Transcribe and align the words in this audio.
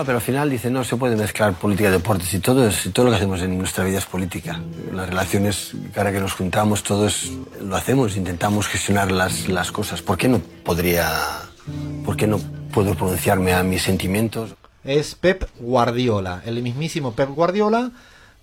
No, 0.00 0.06
pero 0.06 0.16
al 0.16 0.22
final 0.22 0.48
dice, 0.48 0.70
no 0.70 0.82
se 0.82 0.96
puede 0.96 1.14
mezclar 1.14 1.52
política 1.52 1.90
y 1.90 1.92
deportes 1.92 2.32
y 2.32 2.38
todo, 2.38 2.66
es, 2.66 2.88
todo 2.90 3.04
lo 3.04 3.10
que 3.10 3.18
hacemos 3.18 3.42
en 3.42 3.58
nuestra 3.58 3.84
vida 3.84 3.98
es 3.98 4.06
política. 4.06 4.58
Las 4.94 5.10
relaciones, 5.10 5.72
cada 5.92 6.10
que 6.10 6.18
nos 6.18 6.32
juntamos, 6.32 6.82
todos 6.82 7.30
lo 7.62 7.76
hacemos, 7.76 8.16
intentamos 8.16 8.66
gestionar 8.66 9.12
las, 9.12 9.46
las 9.46 9.70
cosas. 9.70 10.00
¿Por 10.00 10.16
qué 10.16 10.26
no 10.26 10.38
podría, 10.64 11.06
por 12.02 12.16
qué 12.16 12.26
no 12.26 12.40
puedo 12.72 12.94
pronunciarme 12.94 13.52
a 13.52 13.62
mis 13.62 13.82
sentimientos? 13.82 14.54
Es 14.84 15.16
Pep 15.16 15.44
Guardiola, 15.58 16.40
el 16.46 16.62
mismísimo 16.62 17.12
Pep 17.12 17.28
Guardiola, 17.28 17.90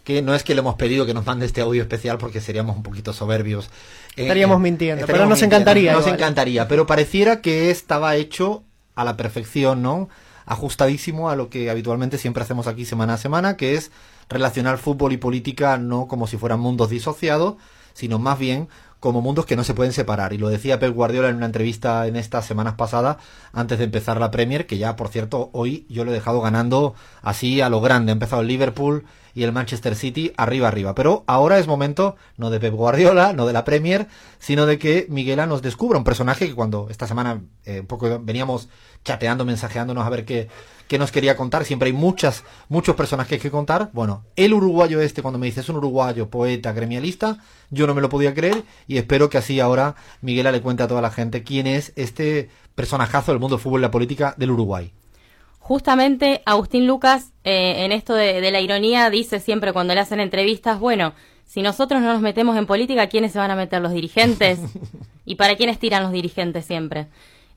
que 0.03 0.21
no 0.21 0.35
es 0.35 0.43
que 0.43 0.53
le 0.53 0.59
hemos 0.59 0.75
pedido 0.75 1.07
que 1.07 1.15
nos 1.15 1.25
mande 1.25 1.47
este 1.47 1.61
audio 1.61 1.81
especial 1.81 2.19
porque 2.19 2.39
seríamos 2.39 2.77
un 2.77 2.83
poquito 2.83 3.13
soberbios. 3.13 3.71
Eh, 4.15 4.21
estaríamos 4.21 4.59
mintiendo, 4.59 5.07
pero 5.07 5.25
nos 5.25 5.41
encantaría. 5.41 5.93
Nos, 5.93 6.05
encantaría, 6.05 6.67
pero 6.67 6.85
pareciera 6.85 7.41
que 7.41 7.71
estaba 7.71 8.15
hecho 8.15 8.61
a 8.93 9.03
la 9.03 9.17
perfección, 9.17 9.81
¿no? 9.81 10.07
Ajustadísimo 10.47 11.29
a 11.29 11.35
lo 11.35 11.49
que 11.49 11.69
habitualmente 11.69 12.17
siempre 12.17 12.41
hacemos 12.41 12.65
aquí 12.65 12.85
semana 12.85 13.13
a 13.13 13.17
semana, 13.17 13.57
que 13.57 13.75
es 13.75 13.91
relacionar 14.29 14.79
fútbol 14.79 15.13
y 15.13 15.17
política 15.17 15.77
no 15.77 16.07
como 16.07 16.25
si 16.25 16.37
fueran 16.37 16.59
mundos 16.59 16.89
disociados, 16.89 17.55
sino 17.93 18.17
más 18.17 18.39
bien 18.39 18.67
como 18.99 19.21
mundos 19.21 19.45
que 19.45 19.55
no 19.55 19.63
se 19.63 19.73
pueden 19.73 19.93
separar. 19.93 20.33
Y 20.33 20.37
lo 20.37 20.49
decía 20.49 20.79
Pep 20.79 20.93
Guardiola 20.93 21.29
en 21.29 21.35
una 21.35 21.45
entrevista 21.45 22.07
en 22.07 22.15
estas 22.15 22.45
semanas 22.45 22.73
pasadas, 22.75 23.17
antes 23.53 23.77
de 23.77 23.85
empezar 23.85 24.19
la 24.19 24.31
Premier, 24.31 24.65
que 24.65 24.77
ya, 24.77 24.95
por 24.95 25.09
cierto, 25.09 25.49
hoy 25.53 25.85
yo 25.89 26.03
lo 26.03 26.11
he 26.11 26.15
dejado 26.15 26.41
ganando 26.41 26.95
así 27.21 27.61
a 27.61 27.69
lo 27.69 27.81
grande. 27.81 28.11
Ha 28.11 28.13
empezado 28.13 28.41
el 28.41 28.47
Liverpool 28.47 29.05
y 29.37 29.43
el 29.43 29.51
Manchester 29.51 29.95
City 29.95 30.33
arriba 30.35 30.67
arriba. 30.67 30.95
Pero 30.95 31.23
ahora 31.27 31.59
es 31.59 31.67
momento 31.67 32.15
no 32.37 32.49
de 32.49 32.59
Pep 32.59 32.73
Guardiola, 32.73 33.33
no 33.33 33.45
de 33.45 33.53
la 33.53 33.65
Premier, 33.65 34.07
sino 34.39 34.65
de 34.65 34.79
que 34.79 35.05
Miguela 35.09 35.45
nos 35.45 35.61
descubra 35.61 35.99
un 35.99 36.03
personaje 36.03 36.47
que 36.47 36.55
cuando 36.55 36.87
esta 36.89 37.05
semana 37.05 37.43
eh, 37.65 37.81
un 37.81 37.85
poco 37.85 38.19
veníamos 38.19 38.67
chateando, 39.07 39.45
mensajeándonos 39.45 40.05
a 40.05 40.09
ver 40.09 40.25
qué, 40.25 40.49
qué 40.87 40.97
nos 40.97 41.11
quería 41.11 41.35
contar. 41.35 41.65
Siempre 41.65 41.87
hay 41.87 41.93
muchas, 41.93 42.43
muchos 42.69 42.95
personajes 42.95 43.41
que 43.41 43.49
contar. 43.49 43.89
Bueno, 43.93 44.25
el 44.35 44.53
uruguayo 44.53 45.01
este, 45.01 45.21
cuando 45.21 45.39
me 45.39 45.45
dice 45.45 45.61
es 45.61 45.69
un 45.69 45.77
uruguayo, 45.77 46.29
poeta, 46.29 46.73
gremialista, 46.73 47.37
yo 47.69 47.87
no 47.87 47.95
me 47.95 48.01
lo 48.01 48.09
podía 48.09 48.33
creer 48.33 48.63
y 48.87 48.97
espero 48.97 49.29
que 49.29 49.37
así 49.37 49.59
ahora 49.59 49.95
Miguela 50.21 50.51
le 50.51 50.61
cuente 50.61 50.83
a 50.83 50.87
toda 50.87 51.01
la 51.01 51.09
gente 51.09 51.43
quién 51.43 51.67
es 51.67 51.93
este 51.95 52.49
personajazo 52.75 53.31
del 53.31 53.39
mundo 53.39 53.55
del 53.55 53.63
fútbol 53.63 53.81
y 53.81 53.83
la 53.83 53.91
política 53.91 54.35
del 54.37 54.51
Uruguay. 54.51 54.91
Justamente 55.59 56.41
Agustín 56.45 56.87
Lucas, 56.87 57.33
eh, 57.43 57.85
en 57.85 57.91
esto 57.91 58.13
de, 58.13 58.51
la 58.51 58.61
ironía, 58.61 59.09
dice 59.09 59.39
siempre 59.39 59.73
cuando 59.73 59.93
le 59.93 60.01
hacen 60.01 60.19
entrevistas, 60.19 60.79
bueno, 60.79 61.13
si 61.45 61.61
nosotros 61.61 62.01
no 62.01 62.13
nos 62.13 62.21
metemos 62.21 62.57
en 62.57 62.65
política, 62.65 63.07
¿quiénes 63.07 63.31
se 63.31 63.39
van 63.39 63.51
a 63.51 63.55
meter 63.55 63.81
los 63.81 63.93
dirigentes? 63.93 64.59
¿Y 65.25 65.35
para 65.35 65.55
quiénes 65.55 65.79
tiran 65.79 66.03
los 66.03 66.11
dirigentes 66.11 66.65
siempre? 66.65 67.07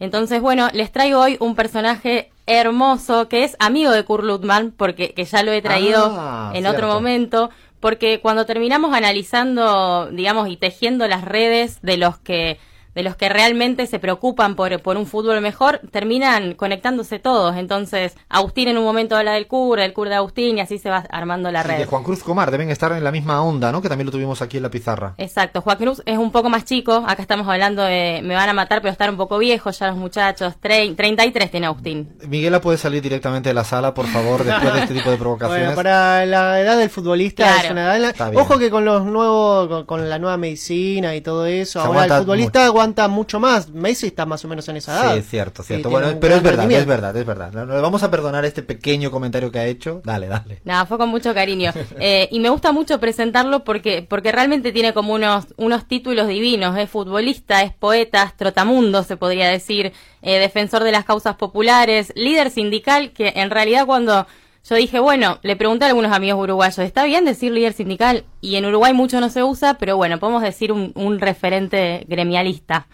Entonces, 0.01 0.41
bueno, 0.41 0.69
les 0.73 0.91
traigo 0.91 1.20
hoy 1.20 1.37
un 1.41 1.55
personaje 1.55 2.33
hermoso 2.47 3.29
que 3.29 3.45
es 3.45 3.55
amigo 3.61 3.93
de 3.93 4.03
Kurt 4.05 4.25
Lutman, 4.25 4.73
porque 4.77 5.12
que 5.12 5.25
ya 5.25 5.43
lo 5.43 5.53
he 5.53 5.62
traído 5.62 6.17
ah, 6.19 6.51
en 6.55 6.67
otro 6.67 6.89
momento, 6.89 7.51
porque 7.79 8.21
cuando 8.21 8.47
terminamos 8.47 8.95
analizando, 8.95 10.09
digamos, 10.11 10.48
y 10.48 10.56
tejiendo 10.56 11.06
las 11.06 11.25
redes 11.25 11.81
de 11.83 11.98
los 11.98 12.19
que 12.19 12.59
de 12.94 13.02
los 13.02 13.16
que 13.16 13.28
realmente 13.28 13.86
se 13.86 13.98
preocupan 13.98 14.56
por, 14.56 14.80
por 14.83 14.96
un 14.96 15.06
fútbol 15.06 15.41
mejor, 15.41 15.80
terminan 15.91 16.55
conectándose 16.55 17.19
todos. 17.19 17.56
Entonces, 17.56 18.16
Agustín 18.28 18.69
en 18.69 18.78
un 18.78 18.84
momento 18.84 19.16
habla 19.16 19.32
del 19.32 19.47
cura, 19.47 19.84
el 19.84 19.92
cura 19.92 20.10
de 20.10 20.16
Agustín, 20.16 20.58
y 20.58 20.60
así 20.60 20.78
se 20.78 20.91
va 20.91 21.05
armando 21.10 21.50
la 21.50 21.62
red. 21.62 21.78
de 21.78 21.86
Juan 21.86 22.02
Cruz 22.02 22.22
Comar 22.22 22.50
deben 22.50 22.70
estar 22.70 22.92
en 22.92 23.05
la 23.05 23.12
misma 23.12 23.42
onda, 23.42 23.72
¿no? 23.72 23.80
Que 23.82 23.88
también 23.88 24.06
lo 24.06 24.12
tuvimos 24.12 24.42
aquí 24.42 24.56
en 24.56 24.64
la 24.64 24.70
pizarra. 24.70 25.14
Exacto. 25.19 25.60
Juan 25.60 25.78
Cruz 25.78 26.02
es 26.06 26.19
un 26.19 26.32
poco 26.32 26.48
más 26.48 26.64
chico. 26.64 27.05
Acá 27.06 27.22
estamos 27.22 27.47
hablando 27.48 27.82
de 27.82 28.20
me 28.22 28.34
van 28.34 28.48
a 28.48 28.52
matar, 28.52 28.80
pero 28.80 28.92
estar 28.92 29.10
un 29.10 29.16
poco 29.16 29.38
viejo 29.38 29.70
ya 29.70 29.88
los 29.88 29.97
muchachos. 29.97 30.54
33 30.60 31.50
tiene 31.50 31.66
Agustín. 31.66 32.08
Miguela 32.26 32.60
puede 32.60 32.78
salir 32.78 33.03
directamente 33.03 33.50
de 33.50 33.54
la 33.54 33.65
sala, 33.65 33.94
por 33.94 34.06
favor, 34.06 34.44
después 34.44 34.75
de 34.75 34.81
este 34.81 34.94
tipo 34.94 35.10
de 35.10 35.16
provocaciones. 35.16 35.66
Bueno, 35.66 35.76
para 35.76 36.26
la 36.26 36.60
edad 36.60 36.76
del 36.76 36.91
futbolista 36.91 37.60
es 37.62 37.70
una 37.70 37.97
edad. 37.97 38.34
Ojo 38.34 38.59
que 38.59 38.70
con 38.70 38.84
los 38.84 39.04
nuevos, 39.04 39.84
con, 39.84 40.09
la 40.09 40.19
nueva 40.19 40.36
medicina 40.36 41.15
y 41.15 41.20
todo 41.20 41.47
eso, 41.47 41.81
ahora 41.81 42.04
el 42.04 42.12
futbolista 42.22 42.69
aguanta 42.80 43.08
mucho 43.08 43.38
más. 43.38 43.68
Messi 43.68 44.06
está 44.06 44.24
más 44.24 44.44
o 44.44 44.48
menos 44.48 44.66
en 44.68 44.76
esa 44.76 44.94
edad. 44.94 45.16
Sí, 45.16 45.22
cierto, 45.22 45.62
cierto. 45.62 45.91
bueno, 45.91 46.18
pero 46.18 46.36
es 46.36 46.42
verdad, 46.42 46.70
es 46.70 46.86
verdad, 46.86 47.16
es 47.16 47.26
verdad. 47.26 47.52
Le 47.52 47.80
vamos 47.80 48.02
a 48.02 48.10
perdonar 48.10 48.44
este 48.44 48.62
pequeño 48.62 49.10
comentario 49.10 49.50
que 49.50 49.58
ha 49.58 49.66
hecho. 49.66 50.00
Dale, 50.04 50.28
dale. 50.28 50.60
Nada, 50.64 50.86
fue 50.86 50.96
con 50.98 51.08
mucho 51.08 51.34
cariño. 51.34 51.72
Eh, 52.02 52.28
y 52.30 52.41
me 52.41 52.48
gusta 52.48 52.72
mucho 52.72 52.98
presentarlo 52.98 53.62
porque, 53.62 54.06
porque 54.08 54.32
realmente 54.32 54.72
tiene 54.72 54.94
como 54.94 55.12
unos, 55.12 55.48
unos 55.56 55.86
títulos 55.86 56.28
divinos. 56.28 56.78
Es 56.78 56.88
futbolista, 56.88 57.62
es 57.62 57.74
poeta, 57.74 58.32
trotamundo, 58.36 59.02
se 59.02 59.18
podría 59.18 59.48
decir, 59.48 59.92
eh, 60.22 60.38
defensor 60.38 60.82
de 60.84 60.92
las 60.92 61.04
causas 61.04 61.36
populares, 61.36 62.12
líder 62.14 62.50
sindical, 62.50 63.12
que 63.12 63.34
en 63.36 63.50
realidad 63.50 63.84
cuando 63.86 64.26
yo 64.69 64.75
dije, 64.76 65.00
bueno, 65.00 65.38
le 65.43 65.56
pregunté 65.56 65.84
a 65.84 65.88
algunos 65.88 66.12
amigos 66.12 66.43
uruguayos, 66.43 66.78
¿está 66.78 67.04
bien 67.04 67.25
decir 67.25 67.53
líder 67.53 67.72
sindical? 67.72 68.25
Y 68.41 68.56
en 68.56 68.66
Uruguay 68.66 68.93
mucho 68.93 69.21
no 69.21 69.31
se 69.31 69.43
usa, 69.43 69.75
pero 69.75 69.97
bueno, 69.97 70.19
podemos 70.19 70.43
decir 70.43 70.72
un, 70.72 70.93
un 70.94 71.19
referente 71.19 72.04
gremialista. 72.09 72.87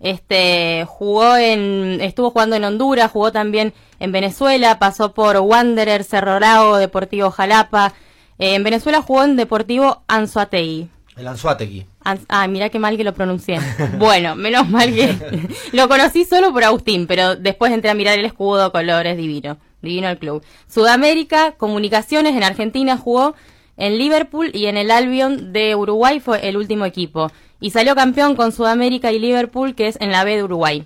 Este, 0.00 0.86
jugó 0.88 1.36
en, 1.36 2.00
estuvo 2.00 2.30
jugando 2.30 2.56
en 2.56 2.64
Honduras, 2.64 3.10
jugó 3.10 3.32
también 3.32 3.74
en 3.98 4.12
Venezuela, 4.12 4.78
pasó 4.78 5.12
por 5.12 5.36
Wanderer, 5.36 6.04
Cerro 6.04 6.40
Largo, 6.40 6.78
Deportivo 6.78 7.30
Jalapa. 7.30 7.92
Eh, 8.38 8.54
en 8.54 8.64
Venezuela 8.64 9.02
jugó 9.02 9.24
en 9.24 9.36
Deportivo 9.36 10.02
Anzuategui. 10.08 10.88
El 11.16 11.28
Anzuategui. 11.28 11.84
ah, 12.02 12.48
mira 12.48 12.70
qué 12.70 12.78
mal 12.78 12.96
que 12.96 13.04
lo 13.04 13.12
pronuncié. 13.12 13.60
bueno, 13.98 14.34
menos 14.36 14.70
mal 14.70 14.90
que 14.94 15.14
lo 15.72 15.86
conocí 15.86 16.24
solo 16.24 16.50
por 16.50 16.64
Agustín, 16.64 17.06
pero 17.06 17.36
después 17.36 17.70
entré 17.70 17.90
a 17.90 17.94
mirar 17.94 18.18
el 18.18 18.24
escudo, 18.24 18.72
colores, 18.72 19.18
divino. 19.18 19.58
Divino 19.82 20.08
el 20.08 20.18
club. 20.18 20.42
Sudamérica, 20.68 21.52
Comunicaciones 21.52 22.36
en 22.36 22.42
Argentina 22.42 22.96
jugó 22.96 23.34
en 23.76 23.98
Liverpool 23.98 24.50
y 24.52 24.66
en 24.66 24.76
el 24.76 24.90
Albion 24.90 25.52
de 25.52 25.74
Uruguay 25.74 26.20
fue 26.20 26.48
el 26.48 26.56
último 26.56 26.84
equipo. 26.84 27.30
Y 27.60 27.70
salió 27.70 27.94
campeón 27.94 28.36
con 28.36 28.52
Sudamérica 28.52 29.12
y 29.12 29.18
Liverpool, 29.18 29.74
que 29.74 29.88
es 29.88 30.00
en 30.00 30.12
la 30.12 30.24
B 30.24 30.36
de 30.36 30.44
Uruguay. 30.44 30.84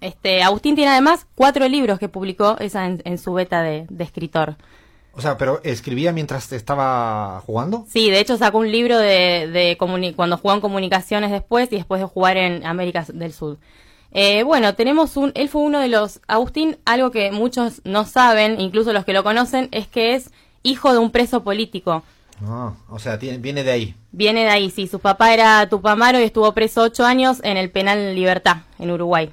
Este, 0.00 0.42
Agustín 0.42 0.74
tiene 0.74 0.90
además 0.90 1.26
cuatro 1.36 1.68
libros 1.68 1.98
que 2.00 2.08
publicó 2.08 2.56
esa 2.58 2.86
en, 2.86 3.18
su 3.18 3.32
beta 3.32 3.62
de, 3.62 3.86
escritor. 4.00 4.56
O 5.12 5.20
sea, 5.20 5.38
pero 5.38 5.60
escribía 5.62 6.12
mientras 6.12 6.50
estaba 6.52 7.40
jugando. 7.46 7.84
Sí, 7.88 8.10
de 8.10 8.18
hecho 8.18 8.36
sacó 8.36 8.58
un 8.58 8.72
libro 8.72 8.98
de, 8.98 9.48
de 9.52 9.76
cuando 10.16 10.38
jugó 10.38 10.54
en 10.54 10.60
comunicaciones 10.60 11.30
después 11.30 11.70
y 11.70 11.76
después 11.76 12.00
de 12.00 12.06
jugar 12.06 12.36
en 12.36 12.66
América 12.66 13.04
del 13.12 13.32
Sur. 13.32 13.58
Eh, 14.14 14.42
bueno, 14.42 14.74
tenemos 14.74 15.16
un, 15.16 15.32
él 15.34 15.48
fue 15.48 15.62
uno 15.62 15.80
de 15.80 15.88
los, 15.88 16.20
Agustín, 16.26 16.76
algo 16.84 17.10
que 17.10 17.32
muchos 17.32 17.80
no 17.84 18.04
saben, 18.04 18.60
incluso 18.60 18.92
los 18.92 19.04
que 19.04 19.14
lo 19.14 19.24
conocen, 19.24 19.68
es 19.72 19.88
que 19.88 20.14
es 20.14 20.30
hijo 20.62 20.92
de 20.92 20.98
un 20.98 21.10
preso 21.10 21.42
político. 21.42 22.02
Ah, 22.44 22.74
o 22.90 22.98
sea, 22.98 23.16
viene 23.16 23.64
de 23.64 23.70
ahí. 23.70 23.94
Viene 24.10 24.44
de 24.44 24.50
ahí, 24.50 24.70
sí. 24.70 24.86
Su 24.86 24.98
papá 24.98 25.32
era 25.32 25.68
Tupamaro 25.68 26.20
y 26.20 26.24
estuvo 26.24 26.52
preso 26.52 26.82
ocho 26.82 27.04
años 27.04 27.40
en 27.44 27.56
el 27.56 27.70
penal 27.70 28.14
Libertad, 28.14 28.58
en 28.78 28.90
Uruguay. 28.90 29.30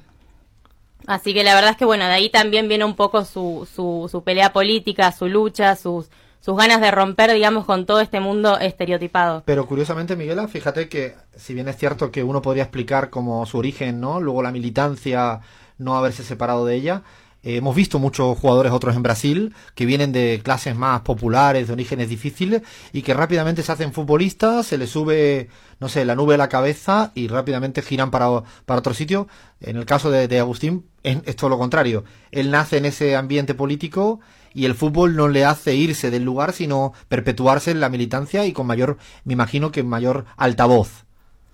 Así 1.06 1.34
que 1.34 1.42
la 1.42 1.54
verdad 1.54 1.72
es 1.72 1.76
que, 1.76 1.84
bueno, 1.84 2.04
de 2.04 2.12
ahí 2.12 2.30
también 2.30 2.68
viene 2.68 2.84
un 2.84 2.94
poco 2.94 3.24
su, 3.24 3.68
su, 3.74 4.08
su 4.10 4.22
pelea 4.22 4.52
política, 4.52 5.12
su 5.12 5.26
lucha, 5.26 5.74
sus, 5.74 6.08
sus 6.40 6.56
ganas 6.56 6.80
de 6.80 6.90
romper, 6.90 7.32
digamos, 7.32 7.64
con 7.66 7.86
todo 7.86 8.00
este 8.00 8.20
mundo 8.20 8.58
estereotipado. 8.58 9.42
Pero 9.44 9.66
curiosamente, 9.66 10.16
Miguela, 10.16 10.48
fíjate 10.48 10.88
que 10.88 11.14
si 11.36 11.54
bien 11.54 11.68
es 11.68 11.76
cierto 11.76 12.10
que 12.10 12.22
uno 12.22 12.42
podría 12.42 12.64
explicar 12.64 13.10
como 13.10 13.44
su 13.46 13.58
origen, 13.58 14.00
¿no? 14.00 14.20
Luego 14.20 14.42
la 14.42 14.52
militancia, 14.52 15.40
no 15.78 15.96
haberse 15.96 16.24
separado 16.24 16.66
de 16.66 16.74
ella, 16.74 17.02
eh, 17.42 17.56
hemos 17.56 17.74
visto 17.74 17.98
muchos 17.98 18.38
jugadores 18.38 18.70
otros 18.70 18.94
en 18.96 19.02
Brasil 19.02 19.54
que 19.74 19.86
vienen 19.86 20.12
de 20.12 20.40
clases 20.42 20.76
más 20.76 21.00
populares, 21.00 21.66
de 21.66 21.72
orígenes 21.72 22.08
difíciles 22.08 22.62
y 22.92 23.00
que 23.02 23.14
rápidamente 23.14 23.62
se 23.62 23.72
hacen 23.72 23.94
futbolistas, 23.94 24.66
se 24.66 24.76
les 24.76 24.90
sube, 24.90 25.48
no 25.78 25.88
sé, 25.88 26.04
la 26.04 26.14
nube 26.14 26.34
a 26.34 26.38
la 26.38 26.50
cabeza 26.50 27.12
y 27.14 27.28
rápidamente 27.28 27.80
giran 27.80 28.10
para, 28.10 28.42
para 28.66 28.80
otro 28.80 28.92
sitio. 28.92 29.26
En 29.60 29.76
el 29.76 29.86
caso 29.86 30.10
de, 30.10 30.38
Agustín 30.38 30.84
es, 31.02 31.36
todo 31.36 31.48
lo 31.48 31.58
contrario. 31.58 32.04
Él 32.30 32.50
nace 32.50 32.76
en 32.76 32.84
ese 32.84 33.16
ambiente 33.16 33.54
político 33.54 34.20
y 34.54 34.64
el 34.64 34.74
fútbol 34.74 35.16
no 35.16 35.28
le 35.28 35.44
hace 35.44 35.74
irse 35.74 36.10
del 36.10 36.24
lugar, 36.24 36.52
sino 36.52 36.92
perpetuarse 37.08 37.70
en 37.70 37.80
la 37.80 37.88
militancia 37.88 38.44
y 38.46 38.52
con 38.52 38.66
mayor, 38.66 38.98
me 39.24 39.32
imagino 39.32 39.70
que 39.72 39.82
mayor 39.82 40.26
altavoz. 40.36 41.04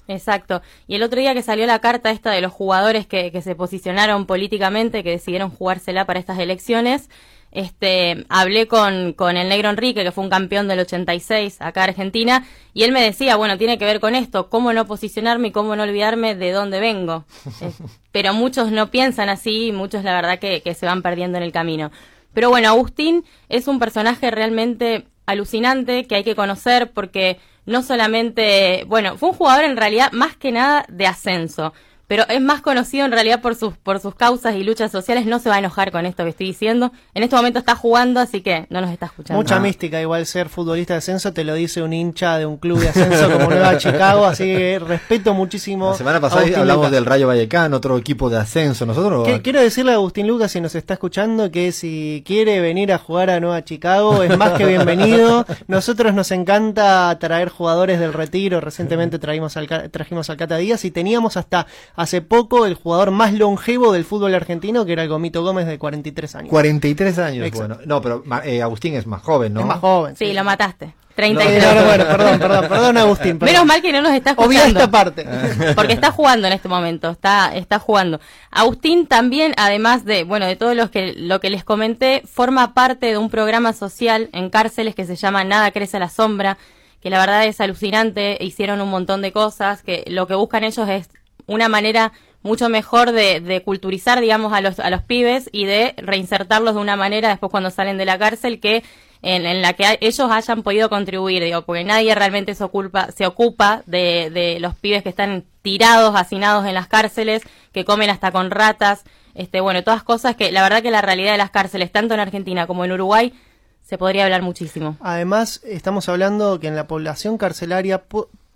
Exacto. 0.08 0.62
Y 0.87 0.94
el 0.94 1.02
otro 1.02 1.20
día 1.20 1.34
que 1.34 1.43
salió 1.43 1.66
la 1.66 1.81
carta 1.81 2.10
esta 2.10 2.31
de 2.31 2.40
los 2.40 2.52
jugadores 2.52 3.06
que, 3.06 3.32
que 3.32 3.43
se 3.43 3.54
posicionaron 3.54 4.26
políticamente, 4.26 5.02
que 5.02 5.10
decidieron 5.10 5.50
jugársela 5.50 6.04
para 6.04 6.20
estas 6.20 6.38
elecciones, 6.38 7.08
este, 7.56 8.26
hablé 8.28 8.69
con, 8.69 9.14
con 9.14 9.37
el 9.37 9.48
negro 9.48 9.70
Enrique, 9.70 10.04
que 10.04 10.12
fue 10.12 10.25
un 10.25 10.31
campeón 10.31 10.69
del 10.69 10.81
86 10.81 11.60
acá 11.60 11.84
en 11.84 11.90
Argentina, 11.90 12.46
y 12.75 12.82
él 12.82 12.93
me 12.93 13.00
decía, 13.00 13.37
bueno, 13.37 13.56
tiene 13.56 13.78
que 13.78 13.87
ver 13.87 13.98
con 13.98 14.14
esto, 14.14 14.50
cómo 14.50 14.72
no 14.72 14.87
posicionarme 14.87 15.48
y 15.48 15.52
cómo 15.52 15.75
no 15.75 15.84
olvidarme 15.84 16.34
de 16.34 16.52
dónde 16.52 16.81
vengo. 16.81 17.25
Eh, 17.62 17.72
pero 18.12 18.34
muchos 18.34 18.70
no 18.70 18.90
piensan 18.90 19.31
así, 19.31 19.69
y 19.69 19.72
muchos 19.72 20.04
la 20.04 20.14
verdad 20.14 20.38
que, 20.38 20.60
que 20.60 20.75
se 20.75 20.84
van 20.84 21.00
perdiendo 21.00 21.38
en 21.38 21.44
el 21.44 21.52
camino. 21.52 21.90
Pero 22.37 22.50
bueno, 22.50 22.69
Agustín 22.69 23.25
es 23.49 23.67
un 23.67 23.79
personaje 23.79 24.31
realmente 24.31 25.06
alucinante 25.25 26.06
que 26.06 26.17
hay 26.17 26.23
que 26.23 26.35
conocer 26.35 26.93
porque 26.93 27.38
no 27.65 27.83
solamente, 27.83 28.85
bueno, 28.88 29.17
fue 29.17 29.31
un 29.31 29.35
jugador 29.35 29.65
en 29.65 29.79
realidad 29.79 30.12
más 30.12 30.37
que 30.37 30.53
nada 30.53 30.85
de 30.91 31.06
ascenso, 31.06 31.73
pero 32.06 32.25
es 32.29 32.41
más 32.41 32.61
conocido 32.61 33.05
en 33.06 33.12
realidad 33.12 33.41
por 33.41 33.55
sus, 33.55 33.76
por 33.76 34.00
sus 34.00 34.14
causas 34.14 34.55
y 34.55 34.64
luchas 34.64 34.93
sociales, 34.93 35.26
no 35.26 35.38
se 35.38 35.49
va 35.49 35.56
a 35.56 35.58
enojar 35.58 35.91
con 35.91 36.06
esto 36.06 36.25
que 36.25 36.31
estoy 36.31 36.47
diciendo. 36.47 36.93
En 37.14 37.23
este 37.23 37.37
momento 37.37 37.58
está 37.58 37.75
jugando, 37.75 38.20
así 38.20 38.41
que 38.41 38.67
no 38.70 38.81
nos 38.81 38.91
está 38.91 39.06
escuchando. 39.06 39.43
Mucha 39.43 39.58
mística, 39.58 40.00
igual 40.00 40.26
ser 40.26 40.49
futbolista 40.49 40.94
de 40.94 40.99
ascenso, 40.99 41.32
te 41.32 41.44
lo 41.44 41.55
dice 41.55 41.82
un 41.82 41.93
hincha 41.93 42.38
de 42.38 42.47
un 42.47 42.58
club 42.58 42.79
de 42.79 42.88
ascenso 42.88 43.31
como 43.31 43.49
Nueva 43.50 43.79
Chicago, 43.79 44.25
así 44.25 44.44
que 44.44 44.79
respeto 44.79 45.35
muchísimo. 45.35 45.91
La 45.91 45.97
semana 45.97 46.20
pasada 46.20 46.47
hablamos 46.58 46.91
del 46.91 47.05
Rayo 47.05 47.26
Vallecano, 47.26 47.76
otro 47.76 47.97
equipo 47.99 48.31
de 48.31 48.38
ascenso, 48.38 48.87
nosotros... 48.87 49.26
Quiero 49.43 49.61
decirle 49.61 49.93
a 49.93 49.94
Agustín 49.94 50.26
Lucas, 50.26 50.53
si 50.53 50.61
nos 50.61 50.75
está 50.75 50.94
escuchando, 50.94 51.50
que 51.50 51.73
si 51.73 52.23
quiere 52.26 52.61
venir 52.61 52.93
a 52.93 52.99
jugar 52.99 53.31
a 53.31 53.41
Nueva 53.41 53.64
Chicago, 53.64 54.23
es 54.23 54.37
más 54.37 54.53
que 54.53 54.67
bienvenido. 54.67 55.47
Nosotros 55.67 56.14
nos 56.14 56.31
encanta 56.31 57.17
traer 57.19 57.49
jugadores 57.49 58.00
del 58.00 58.12
retiro, 58.12 58.61
recientemente 58.61 59.19
trajimos 59.19 59.56
al, 59.56 59.69
trajimos 59.91 60.31
al 60.31 60.37
Cata 60.37 60.56
Díaz 60.56 60.85
y 60.85 60.91
teníamos 60.91 61.37
hasta 61.37 61.67
hace 61.96 62.20
poco 62.20 62.66
el 62.66 62.75
jugador 62.75 63.10
más 63.10 63.32
longevo 63.32 63.93
del 63.93 64.04
fútbol 64.04 64.34
argentino, 64.34 64.84
que 64.84 64.93
era 64.93 65.02
el 65.02 65.08
Gomito 65.08 65.43
Gómez 65.43 65.66
de 65.66 65.78
43 65.78 66.34
años. 66.37 66.50
43 66.50 67.19
años, 67.19 67.50
bueno. 67.52 67.78
No, 67.87 68.00
pero 68.00 68.22
eh, 68.44 68.62
Agustín 68.62 68.94
es 68.94 69.06
más 69.06 69.22
joven, 69.22 69.54
¿no? 69.54 69.60
Es 69.60 69.66
más 69.66 69.81
joven. 69.81 70.16
Sí, 70.16 70.32
lo 70.32 70.44
mataste. 70.44 70.94
33. 71.16 71.87
bueno, 71.87 72.04
perdón, 72.04 72.38
perdón, 72.38 72.69
perdón, 72.69 72.98
Agustín. 72.98 73.38
Menos 73.40 73.64
mal 73.64 73.81
que 73.81 73.90
no 73.90 74.02
nos 74.02 74.12
está 74.12 74.32
escuchando. 74.32 74.78
esta 74.78 74.90
parte. 74.90 75.26
Porque 75.75 75.94
está 75.94 76.12
jugando 76.12 76.46
en 76.46 76.52
este 76.52 76.69
momento, 76.69 77.10
está, 77.10 77.56
está 77.56 77.78
jugando. 77.78 78.20
Agustín 78.50 79.06
también, 79.06 79.54
además 79.56 80.04
de, 80.04 80.25
bueno, 80.25 80.44
de 80.44 80.56
todo 80.56 80.75
lo 80.75 80.90
que, 80.90 81.14
lo 81.16 81.40
que 81.40 81.48
les 81.48 81.64
comenté, 81.64 82.22
forma 82.26 82.75
parte 82.75 83.06
de 83.06 83.16
un 83.16 83.31
programa 83.31 83.72
social 83.72 84.28
en 84.34 84.50
cárceles 84.50 84.94
que 84.94 85.06
se 85.06 85.16
llama 85.16 85.43
Nada 85.43 85.70
crece 85.70 85.96
a 85.96 86.00
la 86.00 86.10
sombra, 86.10 86.58
que 87.00 87.08
la 87.08 87.19
verdad 87.19 87.46
es 87.46 87.62
alucinante, 87.62 88.37
hicieron 88.38 88.82
un 88.82 88.90
montón 88.90 89.22
de 89.22 89.32
cosas, 89.32 89.82
que 89.82 90.04
lo 90.08 90.26
que 90.26 90.34
buscan 90.34 90.64
ellos 90.64 90.87
es 90.87 91.08
una 91.46 91.69
manera 91.69 92.12
mucho 92.43 92.69
mejor 92.69 93.12
de, 93.12 93.40
de, 93.40 93.62
culturizar, 93.62 94.20
digamos, 94.20 94.52
a 94.52 94.60
los, 94.60 94.78
a 94.78 94.88
los 94.90 95.02
pibes 95.02 95.48
y 95.52 95.66
de 95.66 95.94
reinsertarlos 95.98 96.75
de 96.75 96.81
una 96.81 96.96
manera 96.96 97.28
después 97.28 97.50
cuando 97.50 97.70
salen 97.70 97.98
de 97.98 98.04
la 98.04 98.19
cárcel 98.19 98.60
que 98.60 98.84
en, 99.22 99.46
en 99.46 99.62
la 99.62 99.72
que 99.72 99.98
ellos 100.00 100.31
hayan 100.31 100.62
podido 100.62 100.88
contribuir, 100.88 101.43
digo, 101.43 101.62
porque 101.62 101.82
nadie 101.82 102.14
realmente 102.14 102.54
se 102.54 102.62
ocupa, 102.62 103.10
se 103.10 103.26
ocupa 103.26 103.82
de, 103.87 104.31
de 104.31 104.60
los 104.60 104.76
pibes 104.76 105.02
que 105.02 105.08
están 105.08 105.44
tirados, 105.62 106.14
hacinados 106.14 106.66
en 106.66 106.75
las 106.75 106.87
cárceles, 106.87 107.43
que 107.72 107.84
comen 107.84 108.10
hasta 108.10 108.31
con 108.31 108.50
ratas, 108.50 109.04
este, 109.34 109.60
bueno, 109.60 109.82
todas 109.84 110.02
cosas 110.02 110.37
que 110.37 110.50
la 110.52 110.62
verdad 110.62 110.82
que 110.82 110.90
la 110.90 111.02
realidad 111.02 111.32
de 111.32 111.38
las 111.38 111.50
cárceles, 111.50 111.93
tanto 111.93 112.14
en 112.14 112.20
Argentina 112.20 112.66
como 112.66 112.84
en 112.84 112.93
Uruguay, 112.93 113.34
se 113.82 113.98
podría 113.98 114.25
hablar 114.25 114.43
muchísimo. 114.43 114.96
Además, 115.00 115.60
estamos 115.64 116.08
hablando 116.08 116.58
que 116.58 116.69
en 116.69 116.75
la 116.75 116.87
población 116.87 117.38
carcelaria 117.38 118.02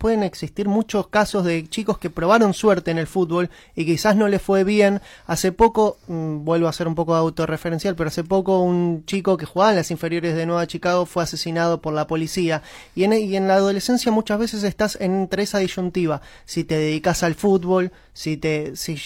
pueden 0.01 0.23
existir 0.23 0.67
muchos 0.67 1.09
casos 1.09 1.45
de 1.45 1.69
chicos 1.69 1.99
que 1.99 2.09
probaron 2.09 2.55
suerte 2.55 2.89
en 2.89 2.97
el 2.97 3.05
fútbol 3.05 3.51
y 3.75 3.85
quizás 3.85 4.15
no 4.15 4.27
les 4.27 4.41
fue 4.41 4.63
bien. 4.63 4.99
Hace 5.27 5.51
poco, 5.51 5.97
mm, 6.07 6.43
vuelvo 6.43 6.67
a 6.67 6.73
ser 6.73 6.87
un 6.87 6.95
poco 6.95 7.13
autorreferencial, 7.13 7.95
pero 7.95 8.07
hace 8.07 8.23
poco 8.23 8.61
un 8.61 9.05
chico 9.05 9.37
que 9.37 9.45
jugaba 9.45 9.69
en 9.69 9.77
las 9.77 9.91
inferiores 9.91 10.35
de 10.35 10.47
Nueva 10.47 10.65
Chicago 10.65 11.05
fue 11.05 11.21
asesinado 11.21 11.81
por 11.81 11.93
la 11.93 12.07
policía. 12.07 12.63
Y 12.95 13.03
en, 13.03 13.13
y 13.13 13.35
en 13.35 13.47
la 13.47 13.53
adolescencia 13.53 14.11
muchas 14.11 14.39
veces 14.39 14.63
estás 14.63 14.97
entre 14.99 15.43
esa 15.43 15.59
disyuntiva. 15.59 16.23
Si 16.45 16.63
te 16.63 16.79
dedicas 16.79 17.21
al 17.21 17.35
fútbol, 17.35 17.91
si 18.13 18.37
te 18.37 18.75
si 18.75 18.97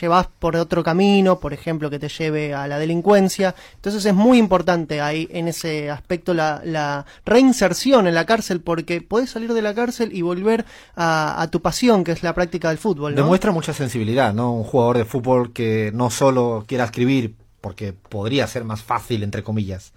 llevas 0.00 0.28
por 0.38 0.56
otro 0.56 0.82
camino, 0.82 1.40
por 1.40 1.52
ejemplo, 1.52 1.90
que 1.90 1.98
te 1.98 2.08
lleve 2.08 2.54
a 2.54 2.68
la 2.68 2.78
delincuencia. 2.78 3.54
Entonces 3.74 4.04
es 4.04 4.14
muy 4.14 4.38
importante 4.38 5.00
ahí 5.00 5.28
en 5.30 5.48
ese 5.48 5.90
aspecto 5.90 6.34
la, 6.34 6.60
la 6.64 7.04
reinserción 7.24 8.06
en 8.06 8.14
la 8.14 8.26
cárcel 8.26 8.60
porque 8.60 9.00
puedes 9.00 9.30
salir 9.30 9.52
de 9.52 9.62
la 9.62 9.74
cárcel 9.74 10.10
y 10.12 10.22
volver 10.22 10.64
a, 10.96 11.48
tu 11.50 11.60
pasión, 11.60 12.04
que 12.04 12.12
es 12.12 12.22
la 12.22 12.34
práctica 12.34 12.68
del 12.68 12.78
fútbol. 12.78 13.14
Demuestra 13.14 13.50
mucha 13.52 13.72
sensibilidad, 13.72 14.32
¿no? 14.32 14.52
Un 14.52 14.64
jugador 14.64 14.98
de 14.98 15.04
fútbol 15.04 15.52
que 15.52 15.90
no 15.94 16.10
solo 16.10 16.64
quiera 16.66 16.84
escribir 16.84 17.34
porque 17.60 17.92
podría 17.92 18.46
ser 18.46 18.64
más 18.64 18.82
fácil, 18.82 19.22
entre 19.22 19.42
comillas, 19.42 19.92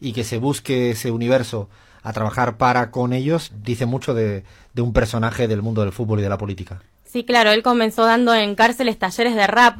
y 0.00 0.12
que 0.12 0.24
se 0.24 0.38
busque 0.38 0.90
ese 0.90 1.10
universo 1.10 1.68
a 2.02 2.12
trabajar 2.12 2.56
para 2.56 2.90
con 2.90 3.12
ellos, 3.12 3.52
dice 3.62 3.86
mucho 3.86 4.14
de, 4.14 4.44
de 4.74 4.82
un 4.82 4.92
personaje 4.92 5.48
del 5.48 5.62
mundo 5.62 5.82
del 5.82 5.92
fútbol 5.92 6.20
y 6.20 6.22
de 6.22 6.28
la 6.28 6.38
política. 6.38 6.82
Sí, 7.06 7.24
claro, 7.24 7.50
él 7.50 7.62
comenzó 7.62 8.04
dando 8.04 8.34
en 8.34 8.54
cárceles 8.54 8.98
talleres 8.98 9.34
de 9.34 9.46
rap. 9.46 9.78